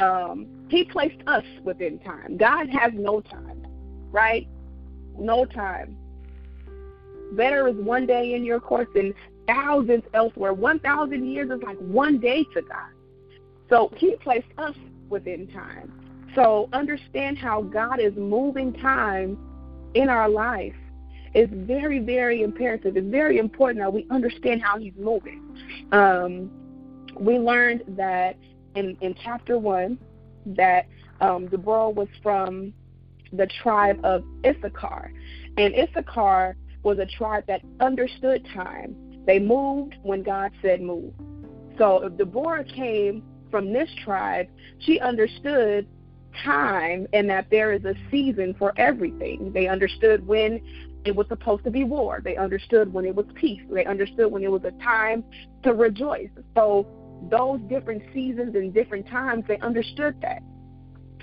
Um, 0.00 0.46
he 0.68 0.84
placed 0.84 1.20
us 1.26 1.44
within 1.62 1.98
time. 2.00 2.36
God 2.36 2.68
has 2.70 2.92
no 2.94 3.20
time, 3.20 3.66
right? 4.10 4.48
No 5.18 5.44
time. 5.44 5.96
Better 7.32 7.68
is 7.68 7.76
one 7.76 8.06
day 8.06 8.34
in 8.34 8.44
your 8.44 8.60
course 8.60 8.88
than 8.94 9.14
thousands 9.46 10.04
elsewhere. 10.14 10.52
1,000 10.52 11.26
years 11.26 11.50
is 11.50 11.62
like 11.62 11.78
one 11.78 12.18
day 12.18 12.44
to 12.54 12.62
God. 12.62 12.90
So 13.68 13.90
he 13.96 14.16
placed 14.16 14.48
us 14.58 14.74
within 15.08 15.46
time. 15.48 15.92
So 16.34 16.68
understand 16.72 17.38
how 17.38 17.62
God 17.62 18.00
is 18.00 18.14
moving 18.16 18.72
time 18.72 19.38
in 19.94 20.08
our 20.08 20.28
life 20.28 20.74
is 21.34 21.48
very, 21.52 21.98
very 21.98 22.42
imperative. 22.42 22.96
It's 22.96 23.08
very 23.08 23.38
important 23.38 23.80
that 23.80 23.92
we 23.92 24.06
understand 24.10 24.62
how 24.62 24.78
he's 24.78 24.94
moving. 24.96 25.42
Um, 25.92 26.50
we 27.18 27.38
learned 27.38 27.82
that 27.88 28.36
in, 28.74 28.96
in 29.00 29.14
chapter 29.22 29.58
one 29.58 29.98
that 30.46 30.86
um, 31.20 31.46
Deborah 31.48 31.90
was 31.90 32.08
from 32.22 32.72
the 33.32 33.46
tribe 33.62 34.00
of 34.04 34.24
Issachar. 34.44 35.12
And 35.56 35.74
Issachar 35.74 36.56
was 36.82 36.98
a 36.98 37.06
tribe 37.06 37.44
that 37.46 37.62
understood 37.80 38.46
time. 38.54 38.94
They 39.26 39.38
moved 39.38 39.96
when 40.02 40.22
God 40.22 40.52
said 40.60 40.80
move. 40.80 41.12
So 41.78 42.04
if 42.04 42.16
Deborah 42.16 42.64
came 42.64 43.24
from 43.50 43.72
this 43.72 43.88
tribe, 44.04 44.48
she 44.78 45.00
understood 45.00 45.86
time 46.44 47.06
and 47.12 47.30
that 47.30 47.48
there 47.50 47.72
is 47.72 47.84
a 47.84 47.94
season 48.10 48.54
for 48.58 48.72
everything. 48.76 49.52
They 49.52 49.68
understood 49.68 50.26
when 50.26 50.60
it 51.04 51.14
was 51.14 51.26
supposed 51.28 51.64
to 51.64 51.70
be 51.70 51.84
war. 51.84 52.20
They 52.22 52.36
understood 52.36 52.92
when 52.92 53.04
it 53.04 53.14
was 53.14 53.26
peace. 53.34 53.60
They 53.70 53.84
understood 53.84 54.30
when 54.30 54.42
it 54.42 54.50
was 54.50 54.62
a 54.64 54.72
time 54.82 55.24
to 55.62 55.74
rejoice. 55.74 56.30
So 56.54 56.86
those 57.30 57.60
different 57.68 58.02
seasons 58.12 58.54
and 58.54 58.72
different 58.72 59.06
times, 59.08 59.44
they 59.46 59.58
understood 59.58 60.20
that. 60.22 60.42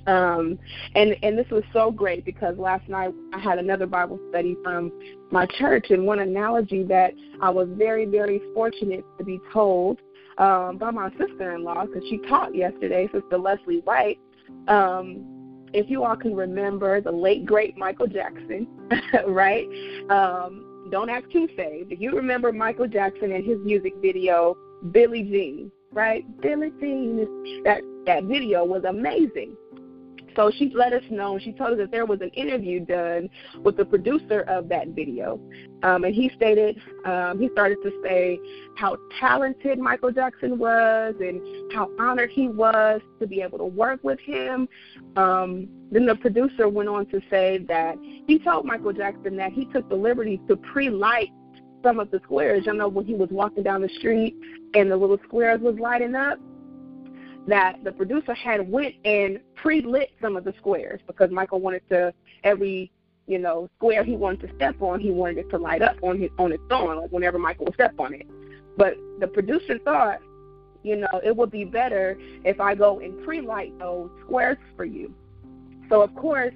Um, 0.07 0.57
and 0.95 1.15
and 1.21 1.37
this 1.37 1.47
was 1.51 1.63
so 1.73 1.91
great 1.91 2.25
because 2.25 2.57
last 2.57 2.89
night 2.89 3.13
I 3.33 3.39
had 3.39 3.59
another 3.59 3.85
Bible 3.85 4.19
study 4.29 4.57
from 4.63 4.91
my 5.29 5.45
church, 5.45 5.91
and 5.91 6.07
one 6.07 6.19
analogy 6.19 6.83
that 6.85 7.13
I 7.39 7.51
was 7.51 7.67
very 7.73 8.05
very 8.05 8.41
fortunate 8.55 9.05
to 9.19 9.23
be 9.23 9.39
told 9.53 9.99
um, 10.39 10.77
by 10.77 10.89
my 10.89 11.11
sister-in-law 11.19 11.85
because 11.85 12.03
she 12.09 12.17
taught 12.27 12.55
yesterday, 12.55 13.07
Sister 13.13 13.37
Leslie 13.37 13.81
White. 13.81 14.19
Um, 14.67 15.40
if 15.73 15.89
you 15.89 16.03
all 16.03 16.15
can 16.15 16.35
remember 16.35 17.01
the 17.01 17.11
late 17.11 17.45
great 17.45 17.77
Michael 17.77 18.07
Jackson, 18.07 18.67
right? 19.27 19.67
Um, 20.09 20.87
don't 20.91 21.09
act 21.09 21.31
too 21.31 21.47
saved. 21.55 21.91
If 21.91 22.01
you 22.01 22.11
remember 22.11 22.51
Michael 22.51 22.87
Jackson 22.87 23.31
and 23.31 23.45
his 23.45 23.57
music 23.63 23.93
video 24.01 24.57
Billie 24.91 25.23
Jean, 25.23 25.71
right? 25.91 26.25
Billie 26.41 26.71
Jean, 26.79 27.63
that 27.63 27.81
that 28.05 28.23
video 28.23 28.65
was 28.65 28.83
amazing. 28.83 29.55
So 30.35 30.51
she 30.51 30.71
let 30.73 30.93
us 30.93 31.03
know. 31.09 31.39
She 31.39 31.51
told 31.51 31.73
us 31.73 31.77
that 31.77 31.91
there 31.91 32.05
was 32.05 32.21
an 32.21 32.29
interview 32.29 32.79
done 32.79 33.29
with 33.63 33.77
the 33.77 33.85
producer 33.85 34.41
of 34.41 34.69
that 34.69 34.89
video, 34.89 35.39
um, 35.83 36.03
and 36.03 36.13
he 36.13 36.31
stated 36.35 36.79
um, 37.05 37.39
he 37.39 37.49
started 37.53 37.77
to 37.83 37.91
say 38.03 38.39
how 38.77 38.97
talented 39.19 39.79
Michael 39.79 40.11
Jackson 40.11 40.57
was 40.57 41.15
and 41.19 41.41
how 41.73 41.89
honored 41.99 42.29
he 42.29 42.47
was 42.47 43.01
to 43.19 43.27
be 43.27 43.41
able 43.41 43.57
to 43.57 43.65
work 43.65 44.03
with 44.03 44.19
him. 44.19 44.67
Um, 45.15 45.67
then 45.91 46.05
the 46.05 46.15
producer 46.15 46.69
went 46.69 46.89
on 46.89 47.05
to 47.07 47.21
say 47.29 47.59
that 47.67 47.97
he 48.27 48.39
told 48.39 48.65
Michael 48.65 48.93
Jackson 48.93 49.35
that 49.37 49.51
he 49.51 49.65
took 49.65 49.87
the 49.89 49.95
liberty 49.95 50.41
to 50.47 50.55
pre-light 50.55 51.29
some 51.83 51.99
of 51.99 52.11
the 52.11 52.19
squares. 52.23 52.65
You 52.65 52.73
know, 52.73 52.87
when 52.87 53.05
he 53.05 53.13
was 53.13 53.29
walking 53.31 53.63
down 53.63 53.81
the 53.81 53.89
street 53.89 54.35
and 54.73 54.89
the 54.89 54.95
little 54.95 55.19
squares 55.25 55.59
was 55.61 55.77
lighting 55.79 56.15
up, 56.15 56.39
that 57.47 57.83
the 57.83 57.91
producer 57.91 58.33
had 58.33 58.69
went 58.69 58.95
and 59.05 59.39
pre-lit 59.55 60.11
some 60.21 60.37
of 60.37 60.43
the 60.43 60.53
squares 60.57 61.01
because 61.07 61.31
Michael 61.31 61.59
wanted 61.59 61.81
to 61.89 62.13
every 62.43 62.91
you 63.27 63.39
know 63.39 63.69
square 63.77 64.03
he 64.03 64.15
wanted 64.15 64.47
to 64.47 64.55
step 64.55 64.81
on, 64.81 64.99
he 64.99 65.11
wanted 65.11 65.39
it 65.39 65.49
to 65.49 65.57
light 65.57 65.81
up 65.81 65.95
on 66.03 66.19
his 66.19 66.29
on 66.37 66.51
its 66.51 66.63
own, 66.69 66.97
like 66.97 67.11
whenever 67.11 67.39
Michael 67.39 67.65
would 67.65 67.73
step 67.73 67.93
on 67.99 68.13
it. 68.13 68.27
But 68.77 68.95
the 69.19 69.27
producer 69.27 69.79
thought, 69.79 70.19
you 70.83 70.97
know, 70.97 71.21
it 71.23 71.35
would 71.35 71.51
be 71.51 71.65
better 71.65 72.17
if 72.43 72.59
I 72.59 72.75
go 72.75 72.99
and 72.99 73.23
pre-light 73.23 73.77
those 73.79 74.09
squares 74.25 74.57
for 74.75 74.85
you. 74.85 75.13
So 75.89 76.01
of 76.01 76.15
course, 76.15 76.53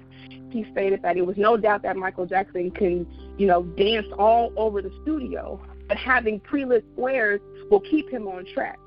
he 0.50 0.66
stated 0.72 1.02
that 1.02 1.16
it 1.16 1.26
was 1.26 1.36
no 1.36 1.56
doubt 1.56 1.82
that 1.82 1.96
Michael 1.96 2.26
Jackson 2.26 2.70
can, 2.70 3.06
you 3.36 3.46
know, 3.46 3.62
dance 3.62 4.06
all 4.18 4.52
over 4.56 4.80
the 4.80 4.90
studio, 5.02 5.60
but 5.88 5.96
having 5.98 6.40
pre-lit 6.40 6.84
squares 6.94 7.40
will 7.70 7.80
keep 7.80 8.08
him 8.08 8.26
on 8.26 8.46
track. 8.54 8.78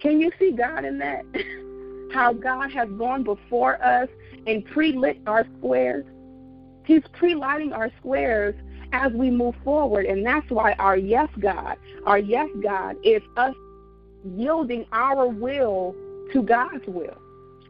Can 0.00 0.20
you 0.20 0.30
see 0.38 0.52
God 0.52 0.84
in 0.84 0.98
that? 0.98 1.24
How 2.12 2.32
God 2.32 2.70
has 2.72 2.88
gone 2.90 3.24
before 3.24 3.82
us 3.82 4.08
and 4.46 4.64
pre-lit 4.64 5.18
our 5.26 5.46
squares. 5.58 6.04
He's 6.84 7.02
pre-lighting 7.14 7.72
our 7.72 7.90
squares 7.98 8.54
as 8.92 9.12
we 9.12 9.30
move 9.30 9.54
forward, 9.64 10.06
and 10.06 10.24
that's 10.24 10.48
why 10.50 10.74
our 10.74 10.96
yes 10.96 11.28
God, 11.40 11.76
our 12.04 12.18
yes 12.18 12.48
God 12.62 12.96
is 13.02 13.22
us 13.36 13.54
yielding 14.24 14.86
our 14.92 15.26
will 15.26 15.94
to 16.32 16.42
God's 16.42 16.86
will 16.86 17.18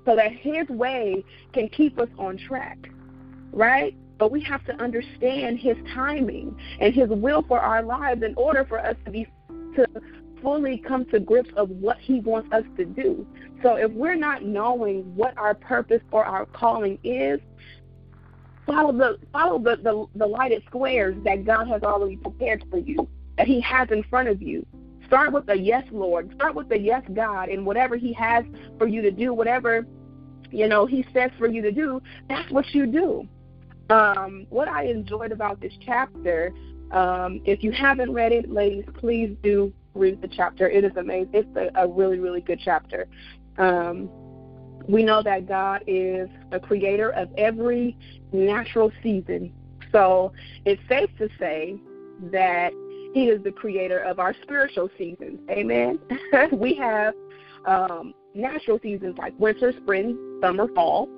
so 0.05 0.17
that 0.17 0.33
his 0.33 0.69
way 0.69 1.25
can 1.53 1.69
keep 1.69 1.99
us 1.99 2.09
on 2.19 2.39
track, 2.39 2.79
right? 3.53 3.95
But 4.19 4.31
we 4.31 4.41
have 4.43 4.65
to 4.67 4.73
understand 4.81 5.59
his 5.59 5.77
timing 5.93 6.57
and 6.81 6.95
his 6.95 7.09
will 7.09 7.43
for 7.43 7.61
our 7.61 7.83
lives 7.83 8.23
in 8.23 8.35
order 8.37 8.65
for 8.65 8.79
us 8.79 8.97
to 9.05 9.11
be 9.11 9.27
to 9.75 9.87
fully 10.43 10.79
come 10.79 11.05
to 11.07 11.21
grips 11.21 11.51
of 11.57 11.71
what 11.71 11.99
he 11.99 12.21
wants 12.21 12.53
us 12.53 12.65
to 12.77 12.85
do. 12.85 13.27
So 13.63 13.77
if 13.77 13.91
we're 13.93 14.17
not 14.17 14.45
knowing 14.45 15.15
what 15.17 15.37
our 15.39 15.55
purpose 15.55 16.03
or 16.11 16.25
our 16.25 16.47
calling 16.47 16.99
is, 17.03 17.41
follow 18.67 18.93
the 18.93 19.19
follow 19.33 19.59
the, 19.59 19.77
the, 19.77 20.07
the 20.17 20.27
lighted 20.27 20.63
squares 20.67 21.17
that 21.25 21.45
God 21.45 21.69
has 21.69 21.83
already 21.83 22.17
prepared 22.17 22.65
for 22.71 22.79
you, 22.79 23.09
that 23.39 23.47
he 23.47 23.61
has 23.61 23.91
in 23.91 24.03
front 24.05 24.29
of 24.29 24.43
you. 24.43 24.67
Start 25.07 25.33
with 25.33 25.49
a 25.49 25.57
yes, 25.57 25.85
Lord. 25.93 26.33
Start 26.35 26.55
with 26.55 26.71
a 26.73 26.79
yes, 26.79 27.03
God, 27.15 27.49
and 27.49 27.65
whatever 27.65 27.97
he 27.97 28.13
has 28.15 28.45
for 28.77 28.89
you 28.89 29.03
to 29.03 29.11
do, 29.11 29.33
whatever 29.33 29.87
you 30.51 30.69
know 30.69 30.85
he 30.87 31.07
says 31.13 31.31
for 31.39 31.49
you 31.49 31.63
to 31.63 31.73
do, 31.73 32.03
that's 32.29 32.51
what 32.51 32.75
you 32.75 32.87
do. 32.87 33.29
Um, 33.89 34.47
what 34.51 34.69
I 34.69 34.85
enjoyed 34.87 35.33
about 35.33 35.61
this 35.61 35.73
chapter 35.81 36.53
Um, 36.91 37.41
if 37.45 37.65
you 37.65 37.73
haven't 37.73 38.13
read 38.13 38.33
it, 38.33 38.51
ladies, 38.51 38.85
please 38.95 39.37
do 39.43 39.73
read 39.97 40.21
the 40.21 40.29
chapter. 40.29 40.69
It 40.69 40.85
is 40.85 40.97
amazing. 40.97 41.31
It's 41.33 41.57
a, 41.57 41.71
a 41.83 41.89
really, 41.89 42.19
really 42.19 42.41
good 42.41 42.61
chapter. 42.63 43.07
Um, 43.59 44.09
we 44.89 45.03
know 45.03 45.23
that 45.23 45.49
God 45.49 45.83
is 45.87 46.29
the 46.51 46.61
creator 46.61 47.11
of 47.11 47.29
every 47.37 47.97
natural 48.33 48.93
season. 49.03 49.53
So 49.93 50.33
it's 50.65 50.83
safe 50.89 51.11
to 51.19 51.29
say 51.39 51.77
that 52.31 52.73
He 53.15 53.29
is 53.29 53.43
the 53.43 53.53
creator 53.53 54.01
of 54.01 54.19
our 54.19 54.35
spiritual 54.43 54.91
seasons. 54.97 55.41
Amen. 55.51 55.99
we 56.53 56.75
have 56.75 57.15
um, 57.65 58.15
natural 58.35 58.79
seasons 58.83 59.17
like 59.19 59.35
winter, 59.39 59.73
spring, 59.83 60.39
summer, 60.41 60.69
fall. 60.75 61.09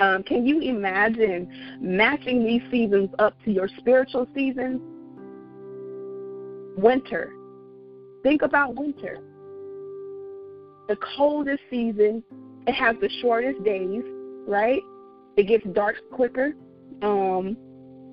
Um, 0.00 0.22
can 0.24 0.46
you 0.46 0.60
imagine 0.60 1.78
matching 1.80 2.44
these 2.44 2.62
seasons 2.70 3.10
up 3.18 3.34
to 3.44 3.52
your 3.52 3.68
spiritual 3.78 4.26
seasons? 4.34 4.80
Winter. 6.76 7.32
Think 8.22 8.42
about 8.42 8.74
winter. 8.74 9.18
The 10.88 10.96
coldest 11.16 11.62
season, 11.70 12.22
it 12.66 12.72
has 12.72 12.96
the 13.00 13.08
shortest 13.20 13.62
days, 13.64 14.02
right? 14.46 14.82
It 15.36 15.44
gets 15.44 15.64
dark 15.72 15.96
quicker. 16.12 16.54
Um, 17.02 17.56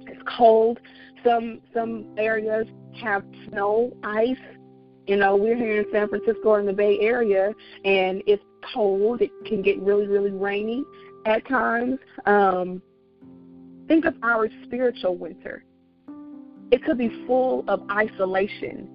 it's 0.08 0.22
cold. 0.38 0.80
Some 1.24 1.62
some 1.74 2.14
areas 2.18 2.68
have 3.02 3.24
snow, 3.50 3.96
ice. 4.04 4.38
You 5.08 5.18
know, 5.18 5.36
we're 5.36 5.56
here 5.56 5.82
in 5.82 5.86
San 5.92 6.08
Francisco 6.08 6.56
in 6.56 6.66
the 6.66 6.74
Bay 6.74 7.00
Area, 7.00 7.54
and 7.84 8.22
it's 8.28 8.44
cold. 8.74 9.22
It 9.22 9.32
can 9.46 9.62
get 9.62 9.80
really, 9.82 10.08
really 10.08 10.32
rainy 10.32 10.84
at 11.26 11.48
times. 11.48 12.00
Um, 12.26 12.82
think 13.88 14.06
of 14.06 14.16
our 14.24 14.48
spiritual 14.66 15.18
winter. 15.18 15.64
It 16.72 16.84
could 16.84 17.00
be 17.00 17.10
full 17.26 17.66
of 17.68 17.82
isolation, 17.92 18.88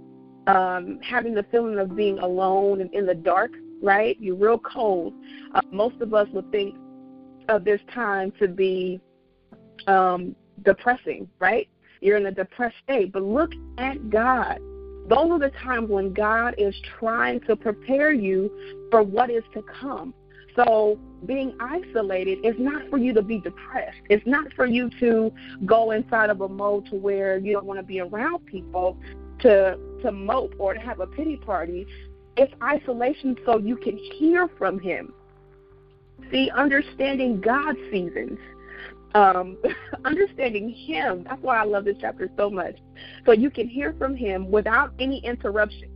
um, 0.46 0.98
having 1.02 1.34
the 1.34 1.44
feeling 1.50 1.78
of 1.78 1.96
being 1.96 2.18
alone 2.18 2.80
and 2.80 2.92
in 2.94 3.06
the 3.06 3.14
dark, 3.14 3.52
right? 3.82 4.16
You're 4.20 4.36
real 4.36 4.58
cold. 4.58 5.14
Uh, 5.54 5.60
most 5.70 6.00
of 6.00 6.14
us 6.14 6.28
would 6.32 6.50
think 6.50 6.76
of 7.48 7.64
this 7.64 7.80
time 7.92 8.32
to 8.38 8.48
be 8.48 9.00
um, 9.86 10.34
depressing, 10.64 11.28
right? 11.38 11.68
You're 12.00 12.16
in 12.16 12.26
a 12.26 12.32
depressed 12.32 12.76
state. 12.84 13.12
But 13.12 13.22
look 13.22 13.52
at 13.78 14.10
God. 14.10 14.58
Those 15.08 15.30
are 15.30 15.38
the 15.38 15.52
times 15.62 15.90
when 15.90 16.12
God 16.12 16.54
is 16.56 16.74
trying 16.98 17.40
to 17.42 17.56
prepare 17.56 18.12
you 18.12 18.50
for 18.90 19.02
what 19.02 19.30
is 19.30 19.42
to 19.52 19.62
come. 19.62 20.14
So 20.56 20.98
being 21.26 21.56
isolated 21.60 22.44
is 22.44 22.54
not 22.58 22.88
for 22.88 22.96
you 22.96 23.12
to 23.14 23.22
be 23.22 23.40
depressed. 23.40 23.98
It's 24.08 24.26
not 24.26 24.52
for 24.54 24.66
you 24.66 24.88
to 25.00 25.32
go 25.66 25.90
inside 25.90 26.30
of 26.30 26.40
a 26.40 26.48
mode 26.48 26.86
to 26.86 26.96
where 26.96 27.38
you 27.38 27.52
don't 27.52 27.66
want 27.66 27.80
to 27.80 27.84
be 27.84 28.00
around 28.00 28.46
people 28.46 28.96
to 29.40 29.78
to 30.04 30.12
mope 30.12 30.54
or 30.58 30.74
to 30.74 30.80
have 30.80 31.00
a 31.00 31.06
pity 31.06 31.36
party. 31.36 31.86
It's 32.36 32.52
isolation 32.62 33.36
so 33.44 33.58
you 33.58 33.76
can 33.76 33.96
hear 33.96 34.48
from 34.58 34.78
him. 34.78 35.12
See, 36.30 36.50
understanding 36.50 37.40
God's 37.40 37.78
seasons. 37.90 38.38
Um, 39.14 39.56
understanding 40.04 40.70
him. 40.70 41.24
That's 41.24 41.42
why 41.42 41.58
I 41.58 41.64
love 41.64 41.84
this 41.84 41.96
chapter 42.00 42.28
so 42.36 42.50
much. 42.50 42.76
So 43.26 43.32
you 43.32 43.50
can 43.50 43.68
hear 43.68 43.94
from 43.98 44.16
him 44.16 44.50
without 44.50 44.92
any 44.98 45.24
interruption, 45.24 45.90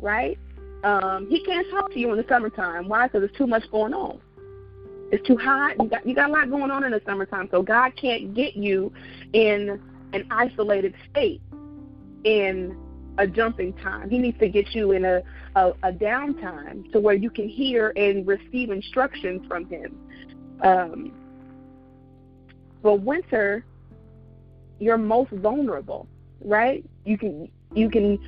right? 0.00 0.38
Um, 0.84 1.28
he 1.28 1.44
can't 1.44 1.66
talk 1.70 1.92
to 1.92 1.98
you 1.98 2.10
in 2.10 2.16
the 2.16 2.24
summertime. 2.28 2.88
Why? 2.88 3.06
Because 3.06 3.22
there's 3.22 3.36
too 3.36 3.46
much 3.46 3.68
going 3.70 3.94
on. 3.94 4.20
It's 5.10 5.26
too 5.26 5.36
hot. 5.36 5.76
You 5.80 5.88
got 5.88 6.06
you 6.06 6.14
got 6.14 6.28
a 6.28 6.32
lot 6.32 6.50
going 6.50 6.70
on 6.70 6.84
in 6.84 6.92
the 6.92 7.00
summertime. 7.06 7.48
So 7.50 7.62
God 7.62 7.92
can't 7.96 8.34
get 8.34 8.56
you 8.56 8.92
in 9.32 9.80
an 10.12 10.26
isolated 10.30 10.94
state 11.10 11.40
in 12.24 12.76
a 13.18 13.26
jumping 13.26 13.72
time. 13.74 14.08
He 14.08 14.18
needs 14.18 14.38
to 14.38 14.48
get 14.48 14.74
you 14.74 14.92
in 14.92 15.04
a, 15.04 15.22
a, 15.56 15.72
a 15.82 15.92
downtime 15.92 16.90
to 16.92 17.00
where 17.00 17.14
you 17.14 17.30
can 17.30 17.48
hear 17.48 17.92
and 17.96 18.26
receive 18.26 18.70
instruction 18.70 19.44
from 19.46 19.68
him. 19.68 19.98
Um, 20.62 21.12
but 22.82 23.00
winter, 23.00 23.64
you're 24.78 24.98
most 24.98 25.30
vulnerable, 25.32 26.06
right? 26.44 26.84
You 27.04 27.18
can 27.18 27.48
you 27.74 27.90
can 27.90 28.18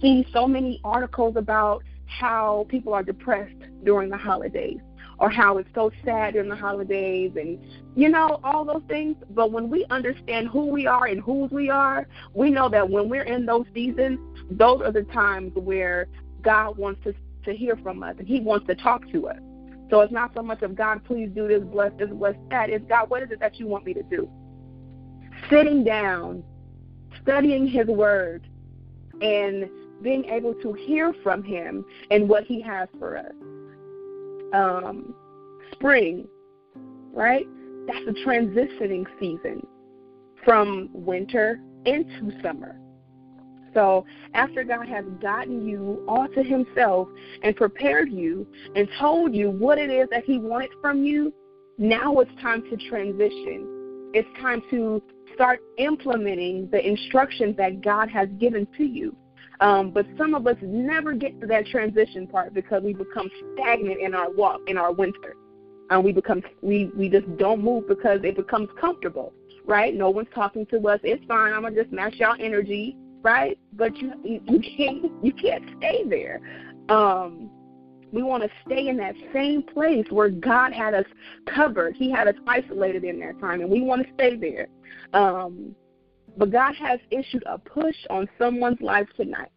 see 0.00 0.26
so 0.32 0.46
many 0.46 0.80
articles 0.84 1.36
about 1.36 1.82
how 2.06 2.66
people 2.68 2.92
are 2.92 3.02
depressed 3.02 3.56
during 3.82 4.10
the 4.10 4.16
holidays 4.16 4.78
or 5.22 5.30
how 5.30 5.56
it's 5.56 5.68
so 5.72 5.88
sad 6.04 6.34
during 6.34 6.48
the 6.48 6.56
holidays 6.56 7.30
and 7.36 7.56
you 7.94 8.08
know 8.08 8.40
all 8.42 8.64
those 8.64 8.82
things. 8.88 9.16
But 9.30 9.52
when 9.52 9.70
we 9.70 9.86
understand 9.88 10.48
who 10.48 10.66
we 10.66 10.84
are 10.84 11.06
and 11.06 11.22
whose 11.22 11.52
we 11.52 11.70
are 11.70 12.08
we 12.34 12.50
know 12.50 12.68
that 12.68 12.90
when 12.90 13.08
we're 13.08 13.22
in 13.22 13.46
those 13.46 13.64
seasons 13.72 14.18
those 14.50 14.82
are 14.82 14.90
the 14.90 15.04
times 15.04 15.52
where 15.54 16.08
god 16.42 16.76
wants 16.76 17.04
to 17.04 17.14
to 17.44 17.54
hear 17.54 17.76
from 17.76 18.02
us 18.02 18.16
and 18.18 18.26
he 18.26 18.40
wants 18.40 18.66
to 18.66 18.74
talk 18.74 19.08
to 19.12 19.28
us. 19.28 19.38
So 19.90 20.00
it's 20.00 20.12
not 20.12 20.32
so 20.34 20.42
much 20.42 20.62
of 20.62 20.74
god 20.74 21.04
please 21.04 21.30
do 21.32 21.46
this 21.46 21.62
bless 21.62 21.92
this 21.98 22.10
bless 22.10 22.34
that. 22.50 22.68
It's 22.68 22.84
god 22.88 23.08
what 23.08 23.22
is 23.22 23.30
it 23.30 23.38
that 23.38 23.60
you 23.60 23.68
want 23.68 23.86
me 23.86 23.94
to 23.94 24.02
do? 24.02 24.28
Sitting 25.48 25.84
down 25.84 26.42
studying 27.22 27.68
his 27.68 27.86
word 27.86 28.48
and 29.20 29.68
being 30.02 30.24
able 30.24 30.54
to 30.54 30.72
hear 30.72 31.14
from 31.22 31.44
Him 31.44 31.84
and 32.10 32.28
what 32.28 32.42
He 32.44 32.60
has 32.60 32.88
for 32.98 33.16
us. 33.16 33.32
Um, 34.52 35.14
spring, 35.72 36.28
right? 37.12 37.46
That's 37.86 38.06
a 38.06 38.26
transitioning 38.26 39.06
season 39.18 39.66
from 40.44 40.90
winter 40.92 41.60
into 41.84 42.32
summer. 42.42 42.76
So 43.74 44.04
after 44.34 44.64
God 44.64 44.86
has 44.88 45.04
gotten 45.20 45.66
you 45.66 46.04
all 46.06 46.28
to 46.28 46.42
Himself 46.42 47.08
and 47.42 47.56
prepared 47.56 48.10
you 48.10 48.46
and 48.76 48.88
told 49.00 49.34
you 49.34 49.50
what 49.50 49.78
it 49.78 49.90
is 49.90 50.08
that 50.10 50.24
He 50.24 50.38
wanted 50.38 50.70
from 50.80 51.04
you, 51.04 51.32
now 51.78 52.18
it's 52.18 52.30
time 52.40 52.62
to 52.70 52.76
transition. 52.88 54.10
It's 54.14 54.28
time 54.40 54.62
to 54.70 55.02
start 55.34 55.60
implementing 55.78 56.68
the 56.70 56.86
instructions 56.86 57.56
that 57.56 57.80
God 57.80 58.10
has 58.10 58.28
given 58.38 58.66
to 58.76 58.84
you. 58.84 59.16
Um, 59.62 59.92
but 59.92 60.06
some 60.18 60.34
of 60.34 60.44
us 60.48 60.56
never 60.60 61.12
get 61.12 61.40
to 61.40 61.46
that 61.46 61.66
transition 61.66 62.26
part 62.26 62.52
because 62.52 62.82
we 62.82 62.94
become 62.94 63.30
stagnant 63.54 64.00
in 64.00 64.12
our 64.12 64.28
walk 64.28 64.60
in 64.66 64.76
our 64.76 64.92
winter. 64.92 65.36
Um, 65.88 66.02
we 66.02 66.12
become 66.12 66.42
we 66.62 66.90
we 66.96 67.08
just 67.08 67.36
don't 67.36 67.62
move 67.62 67.86
because 67.86 68.20
it 68.24 68.36
becomes 68.36 68.70
comfortable, 68.78 69.32
right? 69.64 69.94
No 69.94 70.10
one's 70.10 70.26
talking 70.34 70.66
to 70.66 70.88
us. 70.88 70.98
It's 71.04 71.24
fine. 71.26 71.52
I'm 71.52 71.62
gonna 71.62 71.80
just 71.80 71.92
match 71.92 72.14
y'all 72.16 72.34
energy, 72.40 72.96
right? 73.22 73.56
But 73.74 73.96
you 73.98 74.12
you, 74.24 74.42
you 74.48 74.58
can't 74.76 75.24
you 75.24 75.32
can't 75.32 75.64
stay 75.78 76.02
there. 76.08 76.40
Um, 76.88 77.48
we 78.12 78.24
want 78.24 78.42
to 78.42 78.50
stay 78.66 78.88
in 78.88 78.96
that 78.96 79.14
same 79.32 79.62
place 79.62 80.06
where 80.10 80.28
God 80.28 80.72
had 80.72 80.92
us 80.92 81.06
covered. 81.46 81.94
He 81.94 82.10
had 82.10 82.26
us 82.26 82.34
isolated 82.48 83.04
in 83.04 83.20
that 83.20 83.38
time, 83.38 83.60
and 83.60 83.70
we 83.70 83.80
want 83.80 84.04
to 84.04 84.12
stay 84.14 84.34
there. 84.36 84.66
Um, 85.14 85.76
but 86.36 86.50
God 86.50 86.74
has 86.76 87.00
issued 87.10 87.42
a 87.46 87.58
push 87.58 87.96
on 88.10 88.28
someone's 88.38 88.80
life 88.80 89.08
tonight. 89.16 89.50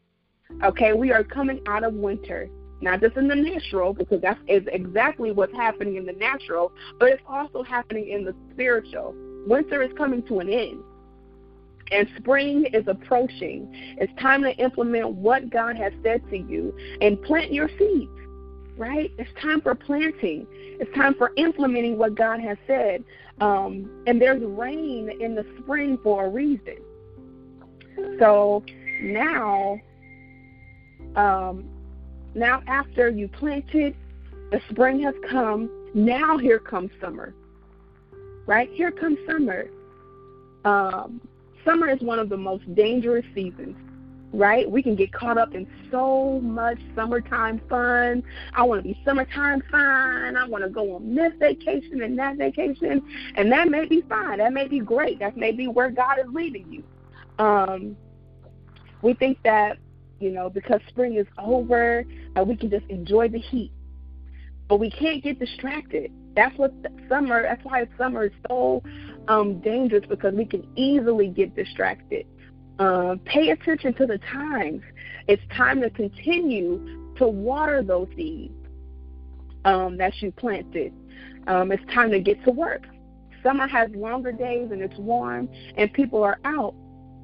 Okay, 0.64 0.94
we 0.94 1.12
are 1.12 1.24
coming 1.24 1.62
out 1.68 1.84
of 1.84 1.94
winter, 1.94 2.50
not 2.82 3.02
just 3.02 3.18
in 3.18 3.28
the 3.28 3.36
natural, 3.36 3.94
because 3.94 4.22
that 4.22 4.38
is 4.48 4.64
exactly 4.72 5.32
what's 5.32 5.54
happening 5.54 5.96
in 5.96 6.06
the 6.06 6.14
natural, 6.14 6.72
but 7.00 7.10
it's 7.10 7.24
also 7.28 7.64
happening 7.64 8.10
in 8.10 8.24
the 8.24 8.36
spiritual. 8.52 9.16
Winter 9.48 9.82
is 9.82 9.92
coming 9.98 10.22
to 10.28 10.40
an 10.40 10.50
end, 10.50 10.84
and 11.92 12.08
spring 12.18 12.66
is 12.74 12.84
approaching. 12.88 13.68
It's 14.00 14.14
time 14.22 14.44
to 14.44 14.52
implement 14.58 15.10
what 15.16 15.50
God 15.50 15.76
has 15.78 15.94
said 16.04 16.22
to 16.30 16.38
you 16.38 16.76
and 17.02 17.22
plant 17.24 17.52
your 17.52 17.70
seeds 17.80 18.12
right? 18.78 19.12
It's 19.18 19.30
time 19.42 19.62
for 19.62 19.76
planting. 19.76 20.46
It's 20.52 20.94
time 20.96 21.16
for 21.16 21.32
implementing 21.38 21.98
what 21.98 22.16
God 22.16 22.40
has 22.42 22.58
said. 22.68 23.04
Um, 23.41 24.04
and 24.08 24.21
there's 24.21 24.41
rain 24.43 25.10
in 25.19 25.36
the 25.36 25.45
spring 25.60 25.98
for 26.04 26.26
a 26.26 26.30
reason. 26.30 26.78
So 28.19 28.63
now, 29.02 29.80
um, 31.15 31.69
now 32.34 32.62
after 32.67 33.10
you 33.10 33.28
planted, 33.28 33.95
the 34.52 34.62
spring 34.69 35.02
has 35.04 35.15
come. 35.30 35.69
Now 35.93 36.38
here 36.38 36.60
comes 36.60 36.91
summer, 37.02 37.34
right? 38.45 38.69
Here 38.71 38.91
comes 38.91 39.17
summer. 39.28 39.67
Um, 40.63 41.21
summer 41.63 41.89
is 41.89 42.00
one 42.02 42.19
of 42.19 42.30
the 42.30 42.38
most 42.38 42.74
dangerous 42.76 43.26
seasons 43.34 43.76
right? 44.36 44.69
We 44.69 44.84
can 44.84 44.95
get 44.95 45.12
caught 45.12 45.38
up 45.38 45.56
in 45.56 45.67
so 45.91 46.39
much 46.41 46.78
summertime 46.95 47.62
fun. 47.69 48.24
I 48.54 48.63
want 48.63 48.84
to 48.84 48.88
be 48.88 49.00
summertime 49.06 49.63
fun. 49.71 50.36
I 50.36 50.48
want 50.48 50.63
to 50.63 50.69
go 50.69 50.95
on 50.95 51.15
this 51.15 51.34
vacation 51.39 52.02
and 52.02 52.17
that 52.19 52.38
vacation. 52.38 53.02
And 53.36 53.52
that 53.52 53.69
may 53.69 53.86
be 53.86 54.02
fine. 54.02 54.39
That 54.39 54.54
may 54.54 54.67
be 54.67 54.80
great. 54.80 55.19
That 55.19 55.38
may 55.38 55.52
be 55.52 55.67
where 55.67 55.89
God 55.89 56.19
is 56.19 56.26
leading 56.34 56.71
you. 56.71 56.84
Um, 57.43 57.98
we 59.02 59.13
think 59.13 59.38
that, 59.43 59.78
you 60.19 60.32
know, 60.32 60.50
because 60.50 60.82
spring 60.89 61.15
is 61.15 61.28
over, 61.38 62.06
uh, 62.36 62.43
we 62.43 62.56
can 62.56 62.69
just 62.69 62.86
enjoy 62.89 63.30
the 63.30 63.39
heat. 63.39 63.71
But 64.67 64.80
we 64.80 64.89
can't 64.89 65.24
get 65.24 65.39
distracted. 65.39 66.12
That's 66.36 66.58
what 66.58 66.74
summer, 67.08 67.43
that's 67.43 67.63
why 67.63 67.88
summer 67.98 68.26
is 68.26 68.32
so 68.50 68.84
um, 69.28 69.60
dangerous 69.60 70.06
because 70.08 70.34
we 70.34 70.45
can 70.45 70.67
easily 70.76 71.28
get 71.28 71.56
distracted 71.56 72.26
Um, 72.80 73.20
pay 73.26 73.52
attention 73.52 73.94
to 73.96 74.06
the 74.06 74.18
times. 74.18 74.82
It's 75.28 75.42
time 75.56 75.82
to 75.82 75.90
continue 75.90 77.14
to 77.18 77.28
water 77.28 77.82
those 77.82 78.08
seeds 78.16 78.54
um, 79.64 79.98
that 79.98 80.22
you 80.22 80.32
planted. 80.32 80.94
Um, 81.48 81.72
it's 81.72 81.84
time 81.94 82.12
to 82.12 82.20
get 82.20 82.44
to 82.46 82.52
work. 82.52 82.88
Summer 83.44 83.68
has 83.68 83.90
longer 83.92 84.32
days 84.32 84.72
and 84.72 84.82
it's 84.82 84.98
warm 84.98 85.50
and 85.78 85.92
people 85.94 86.24
are 86.24 86.40
out. 86.46 86.74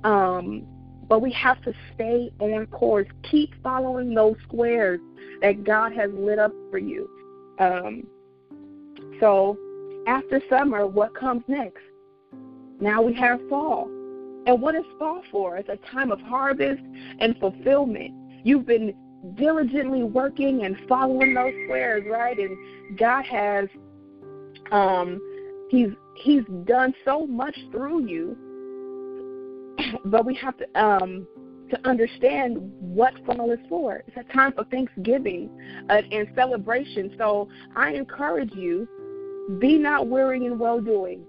Um, 0.03 0.65
but 1.07 1.21
we 1.21 1.31
have 1.33 1.61
to 1.63 1.73
stay 1.93 2.31
on 2.39 2.67
course. 2.67 3.07
Keep 3.29 3.53
following 3.61 4.13
those 4.13 4.35
squares 4.43 4.99
that 5.41 5.63
God 5.63 5.91
has 5.93 6.09
lit 6.13 6.39
up 6.39 6.53
for 6.69 6.77
you. 6.77 7.09
Um, 7.59 8.07
so 9.19 9.57
after 10.07 10.41
summer, 10.49 10.87
what 10.87 11.13
comes 11.13 11.43
next? 11.47 11.81
Now 12.79 13.01
we 13.01 13.13
have 13.15 13.39
fall. 13.49 13.89
And 14.47 14.61
what 14.61 14.75
is 14.75 14.83
fall 14.97 15.21
for? 15.31 15.57
It's 15.57 15.69
a 15.69 15.77
time 15.91 16.11
of 16.11 16.19
harvest 16.21 16.81
and 17.19 17.37
fulfillment. 17.37 18.13
You've 18.43 18.65
been 18.65 18.93
diligently 19.35 20.03
working 20.03 20.65
and 20.65 20.75
following 20.89 21.33
those 21.33 21.53
squares, 21.65 22.03
right? 22.09 22.37
And 22.37 22.97
God 22.97 23.23
has 23.25 23.67
um 24.71 25.19
he's 25.69 25.89
he's 26.15 26.43
done 26.65 26.93
so 27.05 27.27
much 27.27 27.57
through 27.71 28.07
you. 28.07 28.37
But 30.05 30.25
we 30.25 30.33
have 30.35 30.57
to 30.57 30.65
um 30.81 31.27
to 31.69 31.87
understand 31.87 32.57
what 32.79 33.13
fall 33.25 33.51
is 33.51 33.59
for. 33.69 34.03
It's 34.07 34.17
a 34.17 34.33
time 34.33 34.53
for 34.53 34.65
Thanksgiving 34.65 35.49
uh, 35.89 36.01
and 36.11 36.27
celebration. 36.35 37.13
So 37.17 37.47
I 37.75 37.91
encourage 37.91 38.53
you, 38.53 38.87
be 39.59 39.77
not 39.77 40.07
weary 40.07 40.45
in 40.45 40.59
well 40.59 40.81
doing 40.81 41.25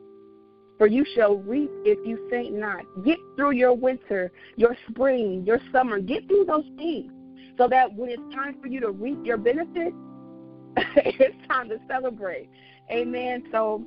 for 0.83 0.89
you 0.89 1.05
shall 1.15 1.37
reap 1.37 1.71
if 1.85 2.05
you 2.05 2.19
faint 2.29 2.55
not. 2.55 2.85
Get 3.05 3.17
through 3.37 3.53
your 3.53 3.73
winter, 3.73 4.33
your 4.57 4.77
spring, 4.91 5.45
your 5.47 5.61
summer. 5.71 6.01
Get 6.01 6.27
through 6.27 6.47
those 6.47 6.65
things 6.77 7.13
so 7.57 7.69
that 7.69 7.95
when 7.95 8.11
it's 8.11 8.35
time 8.35 8.61
for 8.61 8.67
you 8.67 8.81
to 8.81 8.91
reap 8.91 9.25
your 9.25 9.37
benefits, 9.37 9.95
it's 10.77 11.37
time 11.47 11.69
to 11.69 11.79
celebrate. 11.87 12.49
Amen. 12.91 13.45
So 13.53 13.85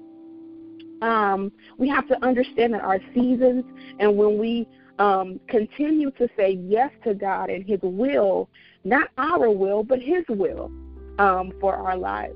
um, 1.02 1.52
we 1.78 1.90
have 1.90 2.08
to 2.08 2.26
understand 2.26 2.76
that 2.76 2.82
our 2.82 3.02
seasons 3.14 3.66
and 4.00 4.16
when 4.16 4.38
we 4.38 4.66
um, 4.98 5.38
continue 5.50 6.12
to 6.12 6.30
say 6.38 6.52
yes 6.66 6.92
to 7.04 7.14
God 7.14 7.50
and 7.50 7.66
His 7.66 7.82
will, 7.84 8.48
not 8.86 9.10
our 9.18 9.50
will, 9.50 9.84
but 9.84 10.00
His 10.00 10.24
will 10.30 10.72
um, 11.20 11.52
for 11.60 11.76
our 11.76 11.98
lives. 11.98 12.36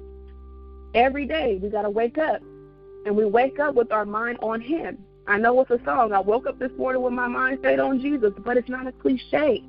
Every 0.96 1.26
day 1.26 1.60
we 1.64 1.70
got 1.70 1.84
to 1.84 1.90
wake 1.90 2.18
up 2.18 2.42
and 3.06 3.16
we 3.16 3.26
wake 3.26 3.60
up 3.60 3.76
with 3.76 3.92
our 3.92 4.06
mind 4.06 4.38
on 4.42 4.62
Him. 4.62 4.98
I 5.28 5.38
know 5.38 5.62
it's 5.62 5.70
a 5.70 5.80
song. 5.86 6.12
I 6.12 6.20
woke 6.20 6.48
up 6.48 6.58
this 6.58 6.72
morning 6.78 7.02
with 7.02 7.14
my 7.14 7.28
mind 7.28 7.60
stayed 7.62 7.80
on 7.80 8.00
Jesus, 8.00 8.34
but 8.44 8.58
it's 8.58 8.70
not 8.70 8.88
a 8.88 8.92
cliche. 8.92 9.64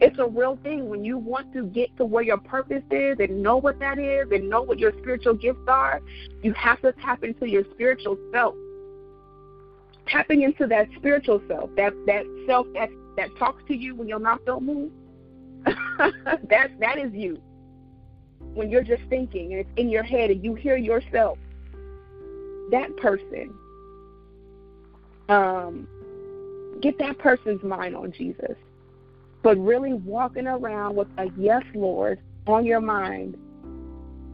It's 0.00 0.18
a 0.18 0.26
real 0.26 0.58
thing. 0.62 0.88
When 0.88 1.04
you 1.04 1.18
want 1.18 1.52
to 1.54 1.64
get 1.64 1.96
to 1.96 2.04
where 2.04 2.22
your 2.22 2.36
purpose 2.36 2.84
is 2.90 3.18
and 3.18 3.42
know 3.42 3.56
what 3.56 3.80
that 3.80 3.98
is 3.98 4.30
and 4.30 4.48
know 4.48 4.62
what 4.62 4.78
your 4.78 4.92
spiritual 4.98 5.34
gifts 5.34 5.66
are, 5.66 6.00
you 6.42 6.52
have 6.52 6.80
to 6.82 6.92
tap 6.92 7.24
into 7.24 7.48
your 7.48 7.64
spiritual 7.74 8.16
self. 8.32 8.54
Tapping 10.06 10.42
into 10.42 10.66
that 10.68 10.88
spiritual 10.96 11.42
self, 11.48 11.70
that 11.76 11.92
that 12.06 12.24
self 12.46 12.66
that 12.74 12.90
that 13.16 13.30
talks 13.38 13.62
to 13.66 13.74
you 13.74 13.94
when 13.94 14.08
your 14.08 14.20
mouth 14.20 14.40
don't 14.46 14.62
move. 14.64 14.92
that 15.64 16.70
that 16.78 16.98
is 16.98 17.12
you. 17.12 17.40
When 18.54 18.70
you're 18.70 18.84
just 18.84 19.02
thinking 19.08 19.52
and 19.52 19.60
it's 19.60 19.70
in 19.76 19.88
your 19.88 20.04
head 20.04 20.30
and 20.30 20.44
you 20.44 20.54
hear 20.54 20.76
yourself 20.76 21.38
that 22.70 22.96
person, 22.96 23.54
um, 25.28 25.88
get 26.80 26.98
that 26.98 27.18
person's 27.18 27.62
mind 27.62 27.96
on 27.96 28.12
Jesus. 28.12 28.56
But 29.42 29.56
really 29.56 29.92
walking 29.92 30.46
around 30.46 30.96
with 30.96 31.08
a 31.18 31.30
yes, 31.36 31.62
Lord, 31.74 32.18
on 32.46 32.64
your 32.64 32.80
mind. 32.80 33.36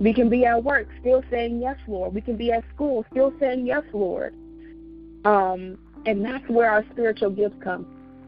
We 0.00 0.12
can 0.12 0.28
be 0.28 0.44
at 0.44 0.64
work 0.64 0.88
still 1.00 1.22
saying 1.30 1.60
yes, 1.60 1.76
Lord. 1.86 2.14
We 2.14 2.20
can 2.20 2.36
be 2.36 2.50
at 2.50 2.64
school 2.74 3.04
still 3.10 3.32
saying 3.38 3.66
yes, 3.66 3.84
Lord. 3.92 4.34
Um, 5.24 5.78
and 6.06 6.24
that's 6.24 6.46
where 6.48 6.70
our 6.70 6.84
spiritual 6.92 7.30
gifts 7.30 7.56
come. 7.62 7.86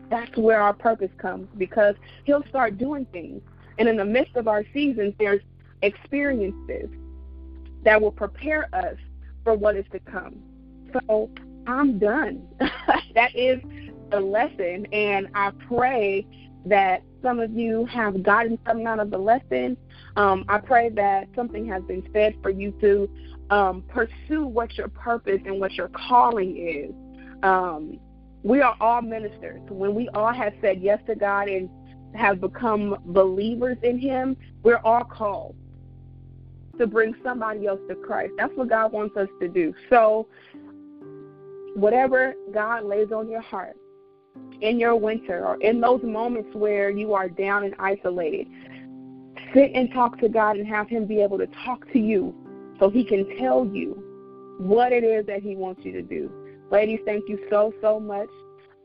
That's 0.09 0.37
where 0.37 0.61
our 0.61 0.73
purpose 0.73 1.11
comes 1.19 1.49
because 1.59 1.97
He'll 2.25 2.45
start 2.49 2.79
doing 2.79 3.07
things. 3.07 3.43
And 3.79 3.89
in 3.89 3.97
the 3.97 4.05
midst 4.05 4.37
of 4.37 4.49
our 4.49 4.65
seasons, 4.73 5.15
there's 5.19 5.43
experiences 5.83 6.89
that 7.85 8.01
will 8.01 8.13
prepare 8.13 8.69
us 8.75 8.97
for 9.47 9.55
what 9.55 9.77
is 9.77 9.85
to 9.93 10.01
come. 10.01 10.35
So 10.93 11.31
I'm 11.69 12.01
done. 12.01 12.49
that 13.15 13.35
is 13.37 13.61
the 14.11 14.19
lesson, 14.19 14.87
and 14.93 15.29
I 15.37 15.53
pray 15.69 16.27
that 16.65 17.03
some 17.23 17.39
of 17.39 17.53
you 17.53 17.87
have 17.87 18.25
gotten 18.25 18.59
something 18.67 18.89
out 18.89 18.99
of 18.99 19.13
the 19.13 19.19
lesson. 19.19 19.77
Um, 20.17 20.45
I 20.49 20.59
pray 20.59 20.89
that 20.91 21.29
something 21.37 21.65
has 21.69 21.85
been 21.85 22.03
said 22.13 22.35
for 22.43 22.51
you 22.51 22.73
to 22.81 23.09
um, 23.51 23.85
pursue 23.87 24.47
what 24.47 24.77
your 24.77 24.89
purpose 24.89 25.41
and 25.45 25.61
what 25.61 25.75
your 25.75 25.91
calling 25.91 26.57
is. 26.57 26.93
Um, 27.45 28.01
we 28.43 28.63
are 28.63 28.77
all 28.81 29.01
ministers. 29.01 29.61
When 29.69 29.95
we 29.95 30.09
all 30.09 30.33
have 30.33 30.55
said 30.61 30.83
yes 30.83 30.99
to 31.07 31.15
God 31.15 31.49
and 31.49 31.71
have 32.17 32.41
become 32.41 32.97
believers 33.07 33.79
in 33.85 34.01
Him, 34.01 34.37
we're 34.65 34.79
all 34.79 35.05
called 35.05 35.55
to 36.79 36.87
bring 36.87 37.15
somebody 37.23 37.67
else 37.67 37.81
to 37.89 37.95
Christ. 37.95 38.33
That's 38.37 38.53
what 38.55 38.69
God 38.69 38.93
wants 38.93 39.17
us 39.17 39.29
to 39.41 39.49
do. 39.49 39.75
So, 39.91 40.27
whatever 41.75 42.35
God 42.53 42.85
lays 42.85 43.13
on 43.13 43.29
your 43.29 43.43
heart 43.43 43.77
in 44.61 44.79
your 44.79 44.97
winter 44.97 45.47
or 45.47 45.61
in 45.61 45.81
those 45.81 46.03
moments 46.03 46.55
where 46.55 46.91
you 46.91 47.13
are 47.15 47.29
down 47.29 47.65
and 47.65 47.75
isolated, 47.79 48.47
sit 49.55 49.73
and 49.75 49.93
talk 49.93 50.19
to 50.21 50.29
God 50.29 50.57
and 50.57 50.67
have 50.67 50.89
Him 50.89 51.07
be 51.07 51.21
able 51.21 51.39
to 51.39 51.47
talk 51.65 51.91
to 51.93 51.99
you 51.99 52.35
so 52.79 52.91
He 52.91 53.05
can 53.05 53.37
tell 53.39 53.67
you 53.67 54.03
what 54.59 54.93
it 54.93 55.05
is 55.05 55.27
that 55.27 55.43
He 55.43 55.57
wants 55.57 55.85
you 55.85 55.93
to 55.93 56.03
do. 56.03 56.31
Ladies, 56.71 57.01
thank 57.05 57.29
you 57.29 57.39
so, 57.51 57.73
so 57.81 58.01
much. 58.01 58.29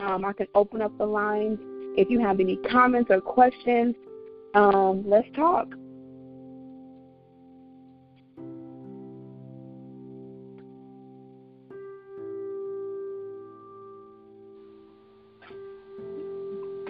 Um, 0.00 0.24
I 0.24 0.32
can 0.32 0.46
open 0.54 0.82
up 0.82 0.96
the 0.98 1.06
lines. 1.06 1.58
If 1.96 2.10
you 2.10 2.20
have 2.20 2.40
any 2.40 2.56
comments 2.56 3.10
or 3.10 3.20
questions, 3.20 3.94
um, 4.54 5.02
let's 5.06 5.28
talk. 5.34 5.68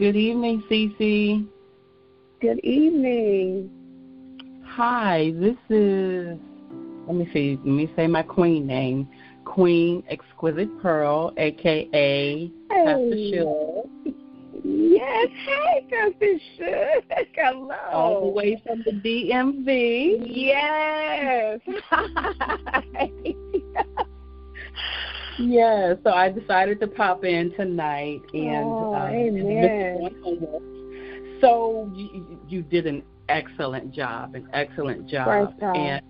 Good 0.03 0.17
evening, 0.17 0.65
Cece. 0.69 1.47
Good 2.41 2.59
evening. 2.65 3.71
Hi, 4.67 5.33
this 5.37 5.55
is, 5.71 6.37
let 7.07 7.15
me 7.15 7.31
see, 7.33 7.57
let 7.65 7.73
me 7.73 7.88
say 7.95 8.09
my 8.09 8.25
queen 8.25 8.67
name. 8.67 9.09
Queen 9.45 10.03
Exquisite 10.09 10.77
Pearl, 10.83 11.33
aka 11.37 11.88
hey. 11.93 12.51
Pastor 12.69 13.17
Shug. 13.33 13.87
Yes, 14.65 15.29
hey, 15.47 15.87
Pastor 15.88 16.37
Shug. 16.59 17.05
Hello. 17.37 17.71
All 17.93 18.23
the 18.23 18.27
way 18.27 18.61
from 18.67 18.83
the 18.85 18.91
DMV. 18.91 20.27
Yes. 20.27 21.61
Yeah, 25.38 25.95
so 26.05 26.11
I 26.11 26.31
decided 26.31 26.81
to 26.81 26.87
pop 26.87 27.25
in 27.25 27.53
tonight 27.57 28.21
and 28.35 28.64
oh, 28.64 28.95
uh, 28.95 29.07
amen. 29.07 30.11
So 31.40 31.90
you, 31.95 32.38
you 32.49 32.62
did 32.62 32.87
an 32.87 33.03
excellent 33.29 33.92
job, 33.95 34.35
an 34.35 34.49
excellent 34.53 35.09
job, 35.09 35.55
and 35.61 36.03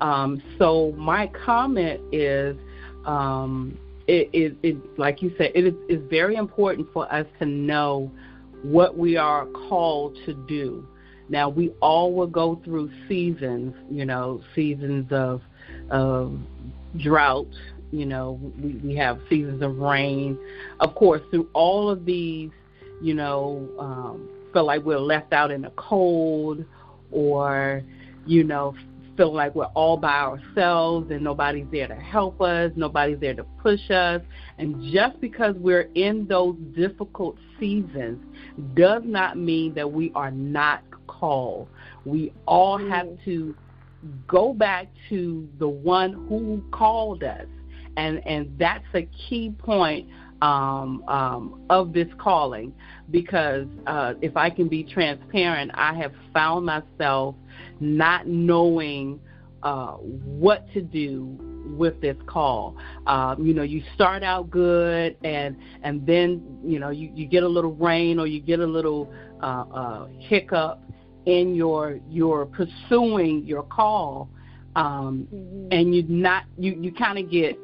um, 0.00 0.42
so 0.58 0.92
my 0.96 1.28
comment 1.28 2.00
is, 2.12 2.56
um, 3.04 3.78
it, 4.06 4.28
it, 4.32 4.56
it, 4.62 4.98
like 4.98 5.22
you 5.22 5.32
said, 5.38 5.52
it 5.54 5.66
is, 5.66 5.74
is 5.88 6.02
very 6.10 6.36
important 6.36 6.88
for 6.92 7.12
us 7.12 7.26
to 7.38 7.46
know 7.46 8.10
what 8.62 8.96
we 8.96 9.16
are 9.16 9.46
called 9.46 10.16
to 10.26 10.34
do. 10.46 10.86
Now 11.28 11.48
we 11.48 11.70
all 11.80 12.14
will 12.14 12.26
go 12.26 12.60
through 12.64 12.90
seasons, 13.08 13.74
you 13.90 14.04
know, 14.04 14.42
seasons 14.54 15.06
of 15.12 15.42
of 15.90 16.38
drought, 16.96 17.46
you 17.90 18.06
know, 18.06 18.38
we, 18.60 18.74
we 18.76 18.96
have 18.96 19.18
seasons 19.28 19.62
of 19.62 19.76
rain. 19.78 20.38
Of 20.80 20.94
course, 20.94 21.22
through 21.30 21.48
all 21.52 21.90
of 21.90 22.04
these, 22.04 22.50
you 23.00 23.14
know, 23.14 23.68
um, 23.78 24.28
feel 24.52 24.64
like 24.64 24.84
we're 24.84 24.98
left 24.98 25.32
out 25.32 25.50
in 25.50 25.62
the 25.62 25.72
cold 25.76 26.64
or, 27.10 27.82
you 28.26 28.44
know, 28.44 28.74
feel 29.16 29.34
like 29.34 29.54
we're 29.54 29.64
all 29.66 29.96
by 29.96 30.20
ourselves 30.20 31.10
and 31.10 31.22
nobody's 31.22 31.66
there 31.72 31.88
to 31.88 31.94
help 31.94 32.40
us, 32.40 32.70
nobody's 32.76 33.18
there 33.18 33.34
to 33.34 33.44
push 33.60 33.90
us. 33.90 34.22
And 34.58 34.92
just 34.92 35.20
because 35.20 35.56
we're 35.56 35.90
in 35.94 36.26
those 36.28 36.56
difficult 36.76 37.36
seasons 37.58 38.24
does 38.74 39.02
not 39.04 39.36
mean 39.36 39.74
that 39.74 39.90
we 39.90 40.12
are 40.14 40.30
not 40.30 40.82
called. 41.06 41.68
We 42.04 42.32
all 42.46 42.78
have 42.78 43.08
to 43.24 43.56
go 44.28 44.52
back 44.52 44.86
to 45.08 45.48
the 45.58 45.68
one 45.68 46.12
who 46.28 46.62
called 46.70 47.24
us 47.24 47.46
and 47.98 48.26
and 48.26 48.56
that's 48.58 48.86
a 48.94 49.06
key 49.28 49.50
point 49.58 50.08
um, 50.40 51.02
um, 51.08 51.60
of 51.68 51.92
this 51.92 52.08
calling 52.18 52.72
because 53.10 53.66
uh, 53.86 54.14
if 54.22 54.36
I 54.36 54.50
can 54.50 54.68
be 54.68 54.84
transparent, 54.84 55.72
I 55.74 55.94
have 55.94 56.12
found 56.32 56.64
myself 56.64 57.34
not 57.80 58.28
knowing 58.28 59.18
uh, 59.62 59.94
what 59.94 60.72
to 60.72 60.80
do 60.80 61.36
with 61.76 62.00
this 62.00 62.16
call. 62.26 62.76
Um, 63.06 63.44
you 63.44 63.52
know, 63.52 63.62
you 63.62 63.82
start 63.94 64.22
out 64.22 64.48
good, 64.48 65.16
and 65.24 65.56
and 65.82 66.06
then 66.06 66.60
you 66.64 66.78
know 66.78 66.90
you, 66.90 67.10
you 67.14 67.26
get 67.26 67.42
a 67.42 67.48
little 67.48 67.74
rain 67.74 68.20
or 68.20 68.26
you 68.28 68.40
get 68.40 68.60
a 68.60 68.66
little 68.66 69.12
uh, 69.42 69.64
uh, 69.74 70.08
hiccup 70.20 70.80
in 71.26 71.54
your 71.54 71.98
your 72.08 72.46
pursuing 72.46 73.44
your 73.44 73.64
call, 73.64 74.28
um, 74.76 75.26
mm-hmm. 75.34 75.68
and 75.72 75.94
you 75.94 76.04
not 76.04 76.44
you 76.56 76.78
you 76.80 76.92
kind 76.92 77.18
of 77.18 77.28
get 77.28 77.58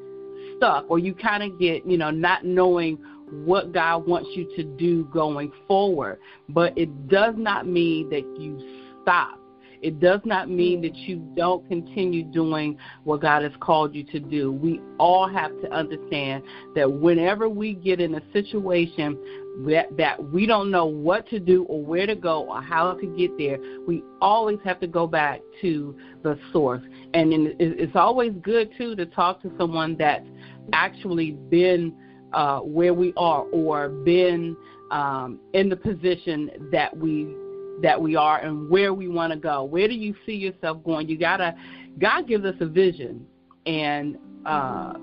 stuck 0.56 0.86
or 0.88 0.98
you 0.98 1.14
kind 1.14 1.42
of 1.42 1.58
get 1.58 1.86
you 1.86 1.96
know 1.96 2.10
not 2.10 2.44
knowing 2.44 2.98
what 3.44 3.72
God 3.72 4.06
wants 4.06 4.30
you 4.34 4.48
to 4.56 4.62
do 4.62 5.04
going 5.12 5.50
forward. 5.66 6.18
But 6.48 6.76
it 6.76 7.08
does 7.08 7.34
not 7.36 7.66
mean 7.66 8.10
that 8.10 8.24
you 8.38 8.58
stop. 9.02 9.40
It 9.82 10.00
does 10.00 10.20
not 10.24 10.48
mean 10.48 10.80
that 10.80 10.96
you 10.96 11.16
don't 11.36 11.66
continue 11.68 12.24
doing 12.24 12.78
what 13.02 13.20
God 13.20 13.42
has 13.42 13.52
called 13.60 13.94
you 13.94 14.02
to 14.04 14.18
do. 14.18 14.50
We 14.50 14.80
all 14.98 15.28
have 15.28 15.50
to 15.60 15.70
understand 15.70 16.42
that 16.74 16.90
whenever 16.90 17.50
we 17.50 17.74
get 17.74 18.00
in 18.00 18.14
a 18.14 18.22
situation 18.32 19.18
that, 19.66 19.96
that 19.96 20.22
we 20.32 20.46
don't 20.46 20.70
know 20.70 20.86
what 20.86 21.28
to 21.28 21.38
do 21.38 21.64
or 21.64 21.82
where 21.82 22.06
to 22.06 22.14
go 22.14 22.44
or 22.48 22.60
how 22.60 22.94
to 22.94 23.06
get 23.16 23.36
there, 23.38 23.58
we 23.86 24.02
always 24.20 24.58
have 24.64 24.80
to 24.80 24.86
go 24.86 25.06
back 25.06 25.40
to 25.60 25.96
the 26.22 26.38
source. 26.52 26.82
And 27.14 27.54
it's 27.60 27.94
always 27.94 28.32
good, 28.42 28.70
too, 28.76 28.96
to 28.96 29.06
talk 29.06 29.42
to 29.42 29.52
someone 29.56 29.96
that's 29.96 30.26
actually 30.72 31.32
been 31.32 31.94
uh, 32.32 32.60
where 32.60 32.92
we 32.92 33.12
are 33.16 33.42
or 33.52 33.88
been 33.88 34.56
um, 34.90 35.38
in 35.52 35.68
the 35.68 35.76
position 35.76 36.50
that 36.72 36.96
we 36.96 37.34
that 37.82 38.00
we 38.00 38.14
are 38.14 38.38
and 38.38 38.70
where 38.70 38.94
we 38.94 39.08
want 39.08 39.32
to 39.32 39.38
go. 39.38 39.64
Where 39.64 39.88
do 39.88 39.94
you 39.94 40.14
see 40.24 40.34
yourself 40.34 40.82
going? 40.84 41.08
You 41.08 41.18
gotta 41.18 41.54
God 41.98 42.26
gives 42.28 42.44
us 42.44 42.54
a 42.60 42.66
vision, 42.66 43.26
and 43.66 44.18
uh, 44.46 44.94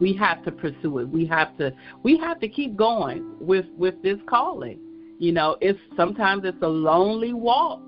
we 0.00 0.14
have 0.14 0.44
to 0.44 0.52
pursue 0.52 0.98
it. 0.98 1.08
We 1.08 1.26
have 1.26 1.56
to 1.58 1.72
we 2.02 2.18
have 2.18 2.40
to 2.40 2.48
keep 2.48 2.76
going 2.76 3.34
with 3.40 3.66
with 3.76 4.00
this 4.02 4.18
calling. 4.28 4.78
You 5.18 5.32
know, 5.32 5.56
it's 5.60 5.78
sometimes 5.96 6.44
it's 6.44 6.62
a 6.62 6.68
lonely 6.68 7.32
walk, 7.32 7.80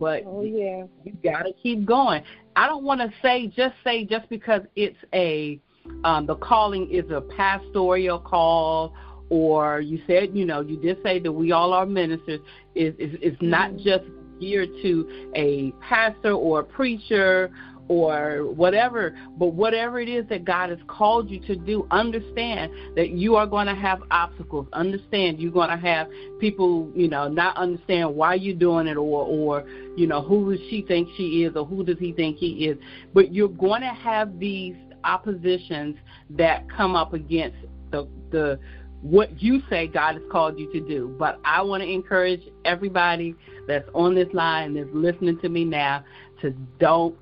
but 0.00 0.22
oh, 0.26 0.42
yeah. 0.42 0.84
you, 1.04 1.12
got 1.22 1.42
to 1.42 1.52
keep 1.62 1.84
going. 1.84 2.22
I 2.56 2.66
don't 2.66 2.82
want 2.82 3.00
to 3.00 3.12
say 3.20 3.46
just 3.48 3.74
say 3.84 4.04
just 4.04 4.28
because 4.30 4.62
it's 4.74 4.96
a 5.12 5.60
um, 6.04 6.26
the 6.26 6.36
calling 6.36 6.90
is 6.90 7.04
a 7.10 7.20
pastoral 7.20 8.18
call 8.18 8.94
or 9.28 9.80
you 9.80 10.00
said 10.06 10.30
you 10.32 10.44
know 10.44 10.60
you 10.60 10.76
did 10.76 10.98
say 11.02 11.18
that 11.18 11.30
we 11.30 11.52
all 11.52 11.72
are 11.72 11.86
ministers 11.86 12.40
is 12.74 12.94
is 12.98 13.16
it's 13.20 13.36
not 13.40 13.70
mm-hmm. 13.70 13.84
just 13.84 14.04
geared 14.40 14.68
to 14.82 15.30
a 15.34 15.72
pastor 15.80 16.32
or 16.32 16.60
a 16.60 16.64
preacher 16.64 17.50
or 17.88 18.50
whatever, 18.52 19.14
but 19.38 19.48
whatever 19.48 20.00
it 20.00 20.08
is 20.08 20.28
that 20.28 20.44
God 20.44 20.70
has 20.70 20.78
called 20.88 21.30
you 21.30 21.40
to 21.46 21.56
do, 21.56 21.86
understand 21.90 22.72
that 22.96 23.10
you 23.10 23.36
are 23.36 23.46
going 23.46 23.66
to 23.66 23.74
have 23.74 24.02
obstacles. 24.10 24.66
Understand 24.72 25.38
you're 25.40 25.52
going 25.52 25.70
to 25.70 25.76
have 25.76 26.08
people, 26.40 26.90
you 26.94 27.08
know, 27.08 27.28
not 27.28 27.56
understand 27.56 28.14
why 28.14 28.34
you're 28.34 28.56
doing 28.56 28.86
it 28.86 28.96
or, 28.96 29.24
or, 29.24 29.64
you 29.96 30.06
know, 30.06 30.20
who 30.20 30.50
does 30.50 30.60
she 30.68 30.82
think 30.82 31.08
she 31.16 31.44
is 31.44 31.54
or 31.56 31.64
who 31.64 31.84
does 31.84 31.98
he 31.98 32.12
think 32.12 32.38
he 32.38 32.66
is. 32.66 32.78
But 33.14 33.32
you're 33.32 33.48
going 33.48 33.82
to 33.82 33.88
have 33.88 34.38
these 34.38 34.74
oppositions 35.04 35.96
that 36.30 36.68
come 36.68 36.96
up 36.96 37.12
against 37.14 37.56
the, 37.92 38.08
the, 38.30 38.58
what 39.02 39.40
you 39.40 39.62
say 39.70 39.86
God 39.86 40.14
has 40.14 40.24
called 40.32 40.58
you 40.58 40.72
to 40.72 40.80
do. 40.80 41.14
But 41.18 41.38
I 41.44 41.62
want 41.62 41.82
to 41.82 41.88
encourage 41.88 42.42
everybody 42.64 43.36
that's 43.68 43.88
on 43.94 44.14
this 44.14 44.28
line 44.32 44.74
that's 44.74 44.88
listening 44.92 45.38
to 45.40 45.48
me 45.48 45.64
now 45.64 46.04
to 46.42 46.50
don't 46.80 47.16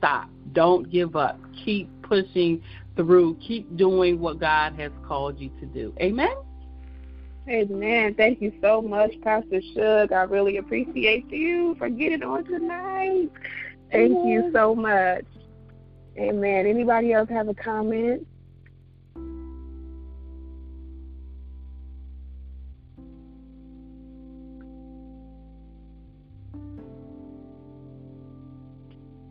stop. 0.00 0.28
Don't 0.52 0.90
give 0.90 1.14
up. 1.14 1.38
Keep 1.64 1.88
pushing 2.02 2.62
through. 2.96 3.36
Keep 3.36 3.76
doing 3.76 4.18
what 4.18 4.40
God 4.40 4.74
has 4.74 4.90
called 5.06 5.38
you 5.38 5.50
to 5.60 5.66
do. 5.66 5.94
Amen. 6.00 6.34
Amen. 7.48 8.14
Thank 8.14 8.40
you 8.40 8.52
so 8.60 8.80
much, 8.80 9.12
Pastor 9.22 9.60
Shug. 9.74 10.12
I 10.12 10.22
really 10.22 10.56
appreciate 10.58 11.30
you 11.30 11.74
for 11.78 11.88
getting 11.88 12.22
on 12.22 12.44
tonight. 12.44 13.30
Thank 13.90 14.16
Amen. 14.16 14.28
you 14.28 14.50
so 14.52 14.74
much. 14.74 15.24
Amen. 16.16 16.66
Anybody 16.66 17.12
else 17.12 17.28
have 17.28 17.48
a 17.48 17.54
comment? 17.54 18.26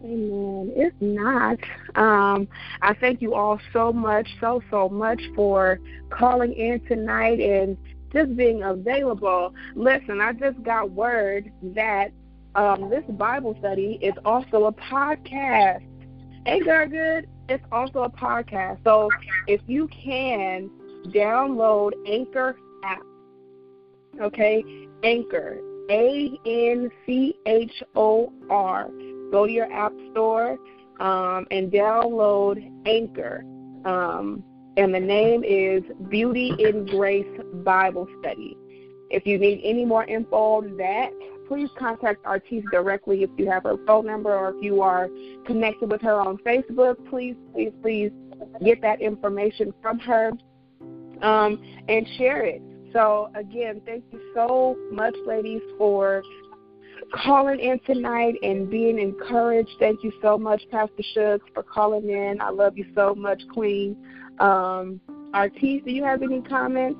Amen. 0.09 0.73
If 0.75 0.93
not, 0.99 1.59
um, 1.93 2.47
I 2.81 2.95
thank 2.95 3.21
you 3.21 3.35
all 3.35 3.59
so 3.71 3.93
much, 3.93 4.27
so, 4.41 4.59
so 4.71 4.89
much 4.89 5.21
for 5.35 5.79
calling 6.09 6.51
in 6.53 6.79
tonight 6.87 7.39
and 7.39 7.77
just 8.11 8.35
being 8.35 8.63
available. 8.63 9.53
Listen, 9.75 10.19
I 10.19 10.33
just 10.33 10.63
got 10.63 10.89
word 10.89 11.51
that 11.61 12.11
um, 12.55 12.89
this 12.89 13.03
Bible 13.09 13.55
study 13.59 13.99
is 14.01 14.15
also 14.25 14.65
a 14.65 14.71
podcast. 14.73 15.85
Hey, 16.43 16.61
girl, 16.61 16.87
good. 16.87 17.29
It's 17.47 17.63
also 17.71 18.01
a 18.01 18.09
podcast. 18.09 18.79
So 18.83 19.09
if 19.45 19.61
you 19.67 19.87
can 19.89 20.71
download 21.09 21.91
Anchor 22.07 22.57
app, 22.83 23.03
okay, 24.19 24.63
Anchor, 25.03 25.59
A 25.91 26.31
N 26.47 26.89
C 27.05 27.35
H 27.45 27.83
O 27.95 28.33
R 28.49 28.89
go 29.31 29.45
to 29.45 29.51
your 29.51 29.71
app 29.71 29.93
store 30.11 30.57
um, 30.99 31.47
and 31.51 31.71
download 31.71 32.71
Anchor. 32.85 33.43
Um, 33.85 34.43
and 34.77 34.93
the 34.93 34.99
name 34.99 35.43
is 35.43 35.83
Beauty 36.09 36.53
in 36.59 36.85
Grace 36.85 37.27
Bible 37.63 38.07
Study. 38.19 38.55
If 39.09 39.25
you 39.25 39.37
need 39.37 39.61
any 39.63 39.85
more 39.85 40.05
info 40.05 40.35
on 40.37 40.77
that, 40.77 41.11
please 41.47 41.69
contact 41.77 42.25
Artiste 42.25 42.67
directly 42.71 43.23
if 43.23 43.29
you 43.37 43.49
have 43.49 43.63
her 43.63 43.75
phone 43.87 44.05
number 44.05 44.33
or 44.33 44.55
if 44.55 44.63
you 44.63 44.81
are 44.81 45.09
connected 45.45 45.91
with 45.91 46.01
her 46.01 46.13
on 46.13 46.37
Facebook. 46.37 46.95
Please, 47.09 47.35
please, 47.53 47.71
please 47.81 48.11
get 48.63 48.81
that 48.81 49.01
information 49.01 49.73
from 49.81 49.99
her 49.99 50.31
um, 51.21 51.61
and 51.87 52.07
share 52.17 52.43
it. 52.43 52.61
So, 52.93 53.29
again, 53.35 53.81
thank 53.85 54.03
you 54.11 54.21
so 54.33 54.77
much, 54.91 55.15
ladies, 55.25 55.61
for 55.77 56.23
calling 57.13 57.59
in 57.59 57.79
tonight 57.85 58.35
and 58.41 58.69
being 58.69 58.99
encouraged. 58.99 59.71
Thank 59.79 60.03
you 60.03 60.11
so 60.21 60.37
much, 60.37 60.61
Pastor 60.71 61.03
Shugs, 61.15 61.41
for 61.53 61.63
calling 61.63 62.09
in. 62.09 62.39
I 62.41 62.49
love 62.49 62.77
you 62.77 62.85
so 62.95 63.15
much, 63.15 63.41
Queen. 63.53 63.95
Um, 64.39 64.99
Artiste, 65.33 65.85
do 65.85 65.91
you 65.91 66.03
have 66.03 66.21
any 66.21 66.41
comments? 66.41 66.99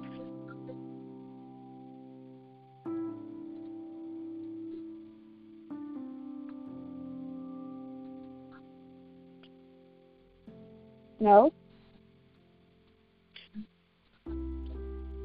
No? 11.20 11.52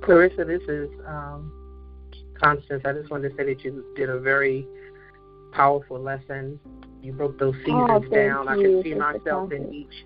Clarissa, 0.03 0.45
this 0.45 0.63
is 0.69 0.91
um, 1.07 1.64
Constance, 2.41 2.83
I 2.85 2.93
just 2.93 3.11
wanted 3.11 3.31
to 3.31 3.37
say 3.37 3.45
that 3.55 3.65
you 3.65 3.85
did 3.97 4.11
a 4.11 4.19
very 4.19 4.67
powerful 5.53 6.01
lesson. 6.01 6.59
You 7.03 7.13
broke 7.13 7.39
those 7.39 7.55
seasons 7.65 7.91
oh, 7.91 8.01
down. 8.01 8.45
You. 8.45 8.51
I 8.51 8.57
can 8.57 8.83
see 8.83 8.95
myself 8.95 9.53
in 9.53 9.73
each 9.73 10.05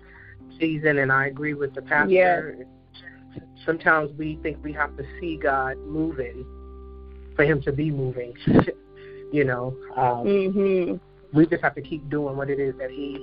season, 0.59 0.99
and 0.99 1.11
I 1.11 1.27
agree 1.27 1.53
with 1.53 1.73
the 1.73 1.81
pastor. 1.81 2.57
Yes. 2.57 3.43
Sometimes 3.65 4.11
we 4.17 4.37
think 4.41 4.63
we 4.63 4.73
have 4.73 4.95
to 4.97 5.03
see 5.19 5.37
God 5.37 5.77
moving 5.79 6.45
for 7.35 7.45
Him 7.45 7.61
to 7.63 7.71
be 7.71 7.91
moving. 7.91 8.33
you 9.31 9.43
know, 9.43 9.75
um, 9.95 10.25
mm-hmm. 10.25 11.37
we 11.37 11.45
just 11.45 11.63
have 11.63 11.75
to 11.75 11.81
keep 11.81 12.07
doing 12.09 12.35
what 12.35 12.49
it 12.49 12.59
is 12.59 12.75
that 12.79 12.91
He 12.91 13.17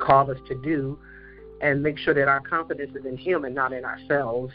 called 0.00 0.30
us 0.30 0.38
to 0.48 0.60
do, 0.62 0.98
and 1.60 1.82
make 1.82 1.98
sure 1.98 2.14
that 2.14 2.28
our 2.28 2.40
confidence 2.40 2.94
is 2.96 3.04
in 3.04 3.16
Him 3.16 3.44
and 3.44 3.54
not 3.54 3.72
in 3.72 3.84
ourselves. 3.84 4.52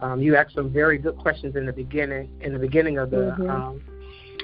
Um, 0.00 0.20
you 0.22 0.36
asked 0.36 0.54
some 0.54 0.72
very 0.72 0.98
good 0.98 1.18
questions 1.18 1.56
in 1.56 1.66
the 1.66 1.72
beginning 1.72 2.30
in 2.40 2.52
the 2.52 2.58
beginning 2.58 2.98
of 2.98 3.10
the 3.10 3.34
mm-hmm. 3.38 3.50
um, 3.50 3.82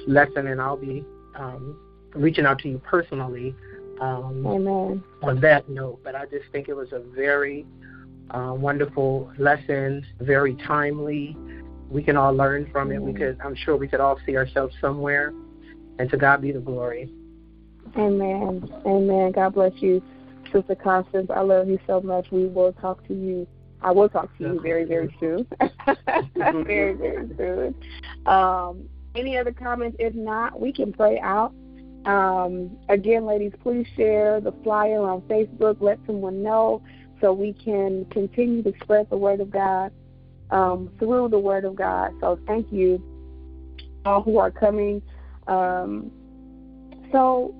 lesson, 0.07 0.47
and 0.47 0.61
I'll 0.61 0.77
be 0.77 1.03
um, 1.35 1.79
reaching 2.13 2.45
out 2.45 2.59
to 2.59 2.69
you 2.69 2.79
personally 2.79 3.55
um, 4.01 4.45
Amen. 4.45 5.03
on 5.23 5.39
that 5.41 5.69
note. 5.69 6.01
But 6.03 6.15
I 6.15 6.25
just 6.25 6.45
think 6.51 6.67
it 6.67 6.73
was 6.73 6.91
a 6.91 6.99
very 6.99 7.65
uh, 8.31 8.53
wonderful 8.55 9.31
lesson, 9.37 10.05
very 10.19 10.55
timely. 10.67 11.37
We 11.89 12.03
can 12.03 12.17
all 12.17 12.33
learn 12.33 12.69
from 12.71 12.91
it. 12.91 13.01
We 13.01 13.13
could, 13.13 13.37
I'm 13.43 13.55
sure, 13.55 13.77
we 13.77 13.87
could 13.87 13.99
all 13.99 14.19
see 14.25 14.35
ourselves 14.35 14.75
somewhere. 14.81 15.33
And 15.99 16.09
to 16.09 16.17
God 16.17 16.41
be 16.41 16.51
the 16.51 16.59
glory. 16.59 17.09
Amen. 17.97 18.69
Amen. 18.85 19.31
God 19.31 19.53
bless 19.53 19.71
you, 19.77 20.01
Sister 20.51 20.75
Constance. 20.75 21.29
I 21.33 21.39
love 21.39 21.69
you 21.69 21.79
so 21.87 22.01
much. 22.01 22.27
We 22.31 22.47
will 22.47 22.73
talk 22.73 23.07
to 23.07 23.13
you 23.13 23.47
I 23.85 23.91
will 23.91 24.09
talk 24.09 24.35
to 24.39 24.43
you 24.43 24.59
very, 24.61 24.83
very 24.83 25.15
soon. 25.19 25.45
very, 26.65 26.95
very 26.95 27.29
soon. 27.37 27.75
Um, 28.25 28.89
any 29.13 29.37
other 29.37 29.53
comments? 29.53 29.95
If 29.99 30.15
not, 30.15 30.59
we 30.59 30.73
can 30.73 30.91
pray 30.91 31.19
out. 31.19 31.53
Um, 32.05 32.75
again, 32.89 33.27
ladies, 33.27 33.53
please 33.61 33.85
share 33.95 34.41
the 34.41 34.53
flyer 34.63 35.01
on 35.01 35.21
Facebook. 35.21 35.79
Let 35.81 35.99
someone 36.07 36.41
know 36.41 36.81
so 37.21 37.31
we 37.31 37.53
can 37.53 38.05
continue 38.05 38.63
to 38.63 38.73
spread 38.81 39.07
the 39.11 39.17
word 39.17 39.39
of 39.39 39.51
God 39.51 39.91
um, 40.49 40.89
through 40.97 41.29
the 41.29 41.39
word 41.39 41.63
of 41.63 41.75
God. 41.75 42.11
So 42.21 42.39
thank 42.47 42.71
you 42.71 42.99
all 44.03 44.23
who 44.23 44.39
are 44.39 44.49
coming. 44.49 44.99
Um, 45.45 46.11
so 47.11 47.53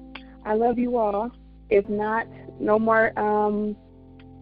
I 0.44 0.56
love 0.56 0.80
you 0.80 0.98
all. 0.98 1.30
If 1.70 1.88
not, 1.88 2.26
no 2.60 2.80
more 2.80 3.18
um, 3.20 3.76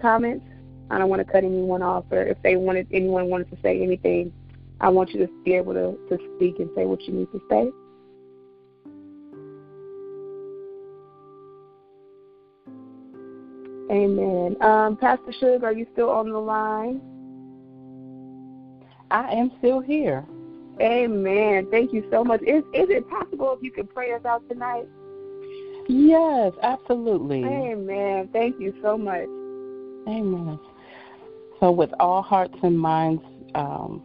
comments. 0.01 0.45
I 0.93 0.99
don't 0.99 1.09
want 1.09 1.25
to 1.25 1.31
cut 1.31 1.43
anyone 1.43 1.81
off, 1.81 2.05
or 2.11 2.21
if 2.21 2.37
they 2.43 2.55
wanted 2.55 2.87
anyone 2.91 3.27
wanted 3.27 3.49
to 3.49 3.57
say 3.61 3.81
anything, 3.81 4.31
I 4.79 4.89
want 4.89 5.11
you 5.11 5.25
to 5.25 5.31
be 5.43 5.53
able 5.53 5.73
to, 5.73 5.97
to 6.09 6.23
speak 6.35 6.59
and 6.59 6.69
say 6.75 6.85
what 6.85 7.01
you 7.03 7.13
need 7.13 7.31
to 7.31 7.41
say. 7.49 7.71
Amen. 13.91 14.55
Um, 14.61 14.97
Pastor 14.97 15.33
Shug, 15.39 15.63
are 15.63 15.73
you 15.73 15.87
still 15.93 16.09
on 16.09 16.29
the 16.29 16.37
line? 16.37 17.01
I 19.11 19.31
am 19.33 19.51
still 19.59 19.79
here. 19.79 20.25
Amen. 20.81 21.67
Thank 21.69 21.93
you 21.93 22.03
so 22.11 22.23
much. 22.23 22.41
Is 22.41 22.63
is 22.73 22.89
it 22.89 23.07
possible 23.09 23.53
if 23.53 23.63
you 23.63 23.71
could 23.71 23.93
pray 23.93 24.11
us 24.13 24.25
out 24.25 24.47
tonight? 24.49 24.87
Yes, 25.87 26.53
absolutely. 26.61 27.43
Amen. 27.43 28.29
Thank 28.33 28.59
you 28.59 28.73
so 28.81 28.97
much. 28.97 29.27
Amen. 30.07 30.59
So, 31.63 31.71
with 31.71 31.91
all 31.97 32.21
hearts 32.21 32.57
and 32.61 32.77
minds 32.77 33.21
um, 33.55 34.03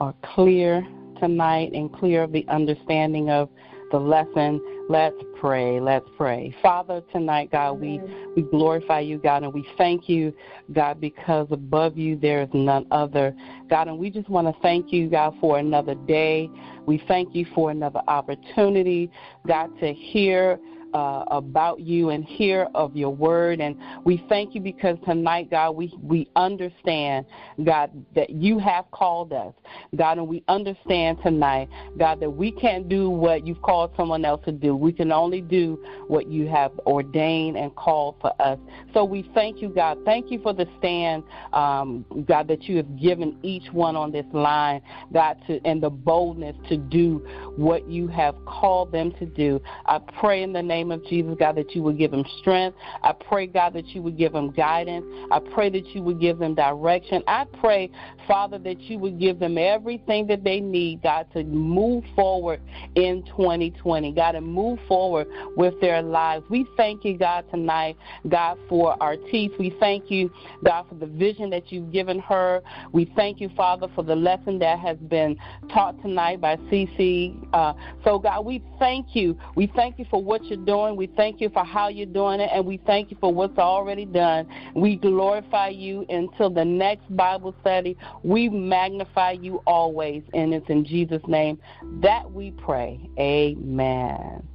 are 0.00 0.12
clear 0.34 0.84
tonight 1.20 1.70
and 1.74 1.92
clear 1.92 2.24
of 2.24 2.32
the 2.32 2.44
understanding 2.48 3.30
of 3.30 3.48
the 3.92 3.98
lesson, 4.00 4.60
let's 4.88 5.14
pray. 5.40 5.78
Let's 5.78 6.08
pray. 6.16 6.52
Father, 6.60 7.02
tonight, 7.12 7.52
God, 7.52 7.74
we, 7.74 8.00
we 8.34 8.42
glorify 8.42 8.98
you, 8.98 9.18
God, 9.18 9.44
and 9.44 9.54
we 9.54 9.64
thank 9.78 10.08
you, 10.08 10.34
God, 10.72 11.00
because 11.00 11.46
above 11.52 11.96
you 11.96 12.16
there 12.16 12.42
is 12.42 12.48
none 12.52 12.84
other. 12.90 13.32
God, 13.68 13.86
and 13.86 13.96
we 13.96 14.10
just 14.10 14.28
want 14.28 14.48
to 14.48 14.60
thank 14.60 14.92
you, 14.92 15.08
God, 15.08 15.34
for 15.40 15.60
another 15.60 15.94
day. 15.94 16.50
We 16.84 17.00
thank 17.06 17.32
you 17.32 17.46
for 17.54 17.70
another 17.70 18.00
opportunity, 18.08 19.08
God, 19.46 19.70
to 19.78 19.92
hear 19.94 20.58
uh, 20.94 21.24
about 21.30 21.80
you 21.80 22.10
and 22.10 22.24
hear 22.24 22.68
of 22.74 22.96
your 22.96 23.10
word. 23.10 23.60
And 23.60 23.76
we 24.04 24.24
thank 24.28 24.54
you 24.54 24.60
because 24.60 24.96
tonight, 25.04 25.50
God, 25.50 25.72
we, 25.72 25.92
we 26.02 26.28
understand, 26.36 27.26
God, 27.64 27.90
that 28.14 28.30
you 28.30 28.58
have 28.58 28.90
called 28.90 29.32
us, 29.32 29.54
God, 29.96 30.18
and 30.18 30.26
we 30.26 30.42
understand 30.48 31.18
tonight, 31.22 31.68
God, 31.98 32.20
that 32.20 32.30
we 32.30 32.50
can't 32.52 32.88
do 32.88 33.10
what 33.10 33.46
you've 33.46 33.62
called 33.62 33.92
someone 33.96 34.24
else 34.24 34.44
to 34.44 34.52
do. 34.52 34.74
We 34.74 34.92
can 34.92 35.12
only 35.12 35.40
do 35.40 35.82
what 36.08 36.28
you 36.28 36.48
have 36.48 36.72
ordained 36.86 37.56
and 37.56 37.74
called 37.76 38.16
for 38.20 38.32
us. 38.40 38.58
So 38.92 39.04
we 39.04 39.30
thank 39.34 39.62
you, 39.62 39.68
God. 39.68 39.98
Thank 40.04 40.30
you 40.30 40.40
for 40.40 40.52
the 40.52 40.66
stand, 40.78 41.22
um, 41.52 42.04
God, 42.26 42.48
that 42.48 42.64
you 42.64 42.76
have 42.78 42.98
given 42.98 43.38
each 43.42 43.72
one 43.72 43.96
on 43.96 44.10
this 44.10 44.26
line, 44.32 44.82
God, 45.12 45.36
to, 45.46 45.60
and 45.64 45.82
the 45.82 45.90
boldness 45.90 46.56
to 46.68 46.76
do 46.76 47.18
what 47.56 47.88
you 47.88 48.08
have 48.08 48.34
called 48.44 48.92
them 48.92 49.12
to 49.18 49.26
do. 49.26 49.60
I 49.86 49.98
pray 50.20 50.42
in 50.42 50.52
the 50.52 50.62
name 50.62 50.79
name 50.80 50.92
of 50.92 51.04
Jesus, 51.04 51.36
God, 51.38 51.56
that 51.56 51.74
you 51.74 51.82
would 51.82 51.98
give 51.98 52.10
them 52.10 52.24
strength. 52.38 52.76
I 53.02 53.12
pray, 53.12 53.46
God, 53.46 53.74
that 53.74 53.88
you 53.88 54.02
would 54.02 54.16
give 54.16 54.32
them 54.32 54.50
guidance. 54.50 55.04
I 55.30 55.38
pray 55.38 55.68
that 55.70 55.86
you 55.88 56.02
would 56.02 56.18
give 56.18 56.38
them 56.38 56.54
direction. 56.54 57.22
I 57.26 57.44
pray, 57.60 57.90
Father, 58.30 58.58
that 58.58 58.80
you 58.82 58.96
would 58.96 59.18
give 59.18 59.40
them 59.40 59.58
everything 59.58 60.24
that 60.28 60.44
they 60.44 60.60
need, 60.60 61.02
God, 61.02 61.26
to 61.32 61.42
move 61.42 62.04
forward 62.14 62.60
in 62.94 63.24
2020, 63.24 64.12
God, 64.12 64.36
and 64.36 64.46
move 64.46 64.78
forward 64.86 65.26
with 65.56 65.74
their 65.80 66.00
lives. 66.00 66.44
We 66.48 66.64
thank 66.76 67.04
you, 67.04 67.18
God, 67.18 67.44
tonight, 67.50 67.96
God, 68.28 68.56
for 68.68 68.96
our 69.02 69.16
teeth. 69.16 69.50
We 69.58 69.74
thank 69.80 70.12
you, 70.12 70.30
God, 70.64 70.86
for 70.88 70.94
the 70.94 71.06
vision 71.06 71.50
that 71.50 71.72
you've 71.72 71.90
given 71.90 72.20
her. 72.20 72.62
We 72.92 73.12
thank 73.16 73.40
you, 73.40 73.50
Father, 73.56 73.88
for 73.96 74.04
the 74.04 74.14
lesson 74.14 74.60
that 74.60 74.78
has 74.78 74.96
been 74.98 75.36
taught 75.74 76.00
tonight 76.00 76.40
by 76.40 76.54
CC. 76.70 77.34
Uh, 77.52 77.72
so, 78.04 78.20
God, 78.20 78.44
we 78.44 78.62
thank 78.78 79.16
you. 79.16 79.36
We 79.56 79.72
thank 79.74 79.98
you 79.98 80.04
for 80.08 80.22
what 80.22 80.44
you're 80.44 80.64
doing. 80.64 80.94
We 80.94 81.08
thank 81.08 81.40
you 81.40 81.48
for 81.48 81.64
how 81.64 81.88
you're 81.88 82.06
doing 82.06 82.38
it, 82.38 82.50
and 82.52 82.64
we 82.64 82.76
thank 82.86 83.10
you 83.10 83.16
for 83.20 83.34
what's 83.34 83.58
already 83.58 84.04
done. 84.04 84.46
We 84.76 84.94
glorify 84.94 85.70
you 85.70 86.06
until 86.08 86.48
the 86.48 86.64
next 86.64 87.16
Bible 87.16 87.56
study. 87.60 87.96
We 88.22 88.48
magnify 88.48 89.32
you 89.32 89.62
always, 89.66 90.22
and 90.34 90.52
it's 90.52 90.68
in 90.68 90.84
Jesus' 90.84 91.22
name 91.26 91.58
that 92.02 92.30
we 92.30 92.50
pray. 92.52 93.00
Amen. 93.18 94.46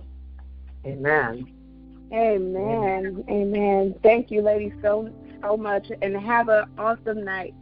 Amen. 0.86 1.48
Amen. 2.14 3.24
Amen. 3.30 3.96
Thank 4.04 4.30
you, 4.30 4.42
ladies, 4.42 4.74
so 4.82 5.10
so 5.42 5.58
much, 5.58 5.88
and 6.02 6.16
have 6.16 6.50
an 6.50 6.66
awesome 6.78 7.24
night 7.24 7.54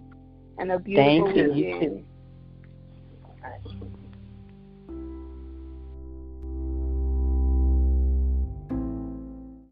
and 0.58 0.72
a 0.72 0.80
beautiful 0.80 1.26
Thank 1.26 1.38
you. 1.38 1.54
weekend. 1.54 2.06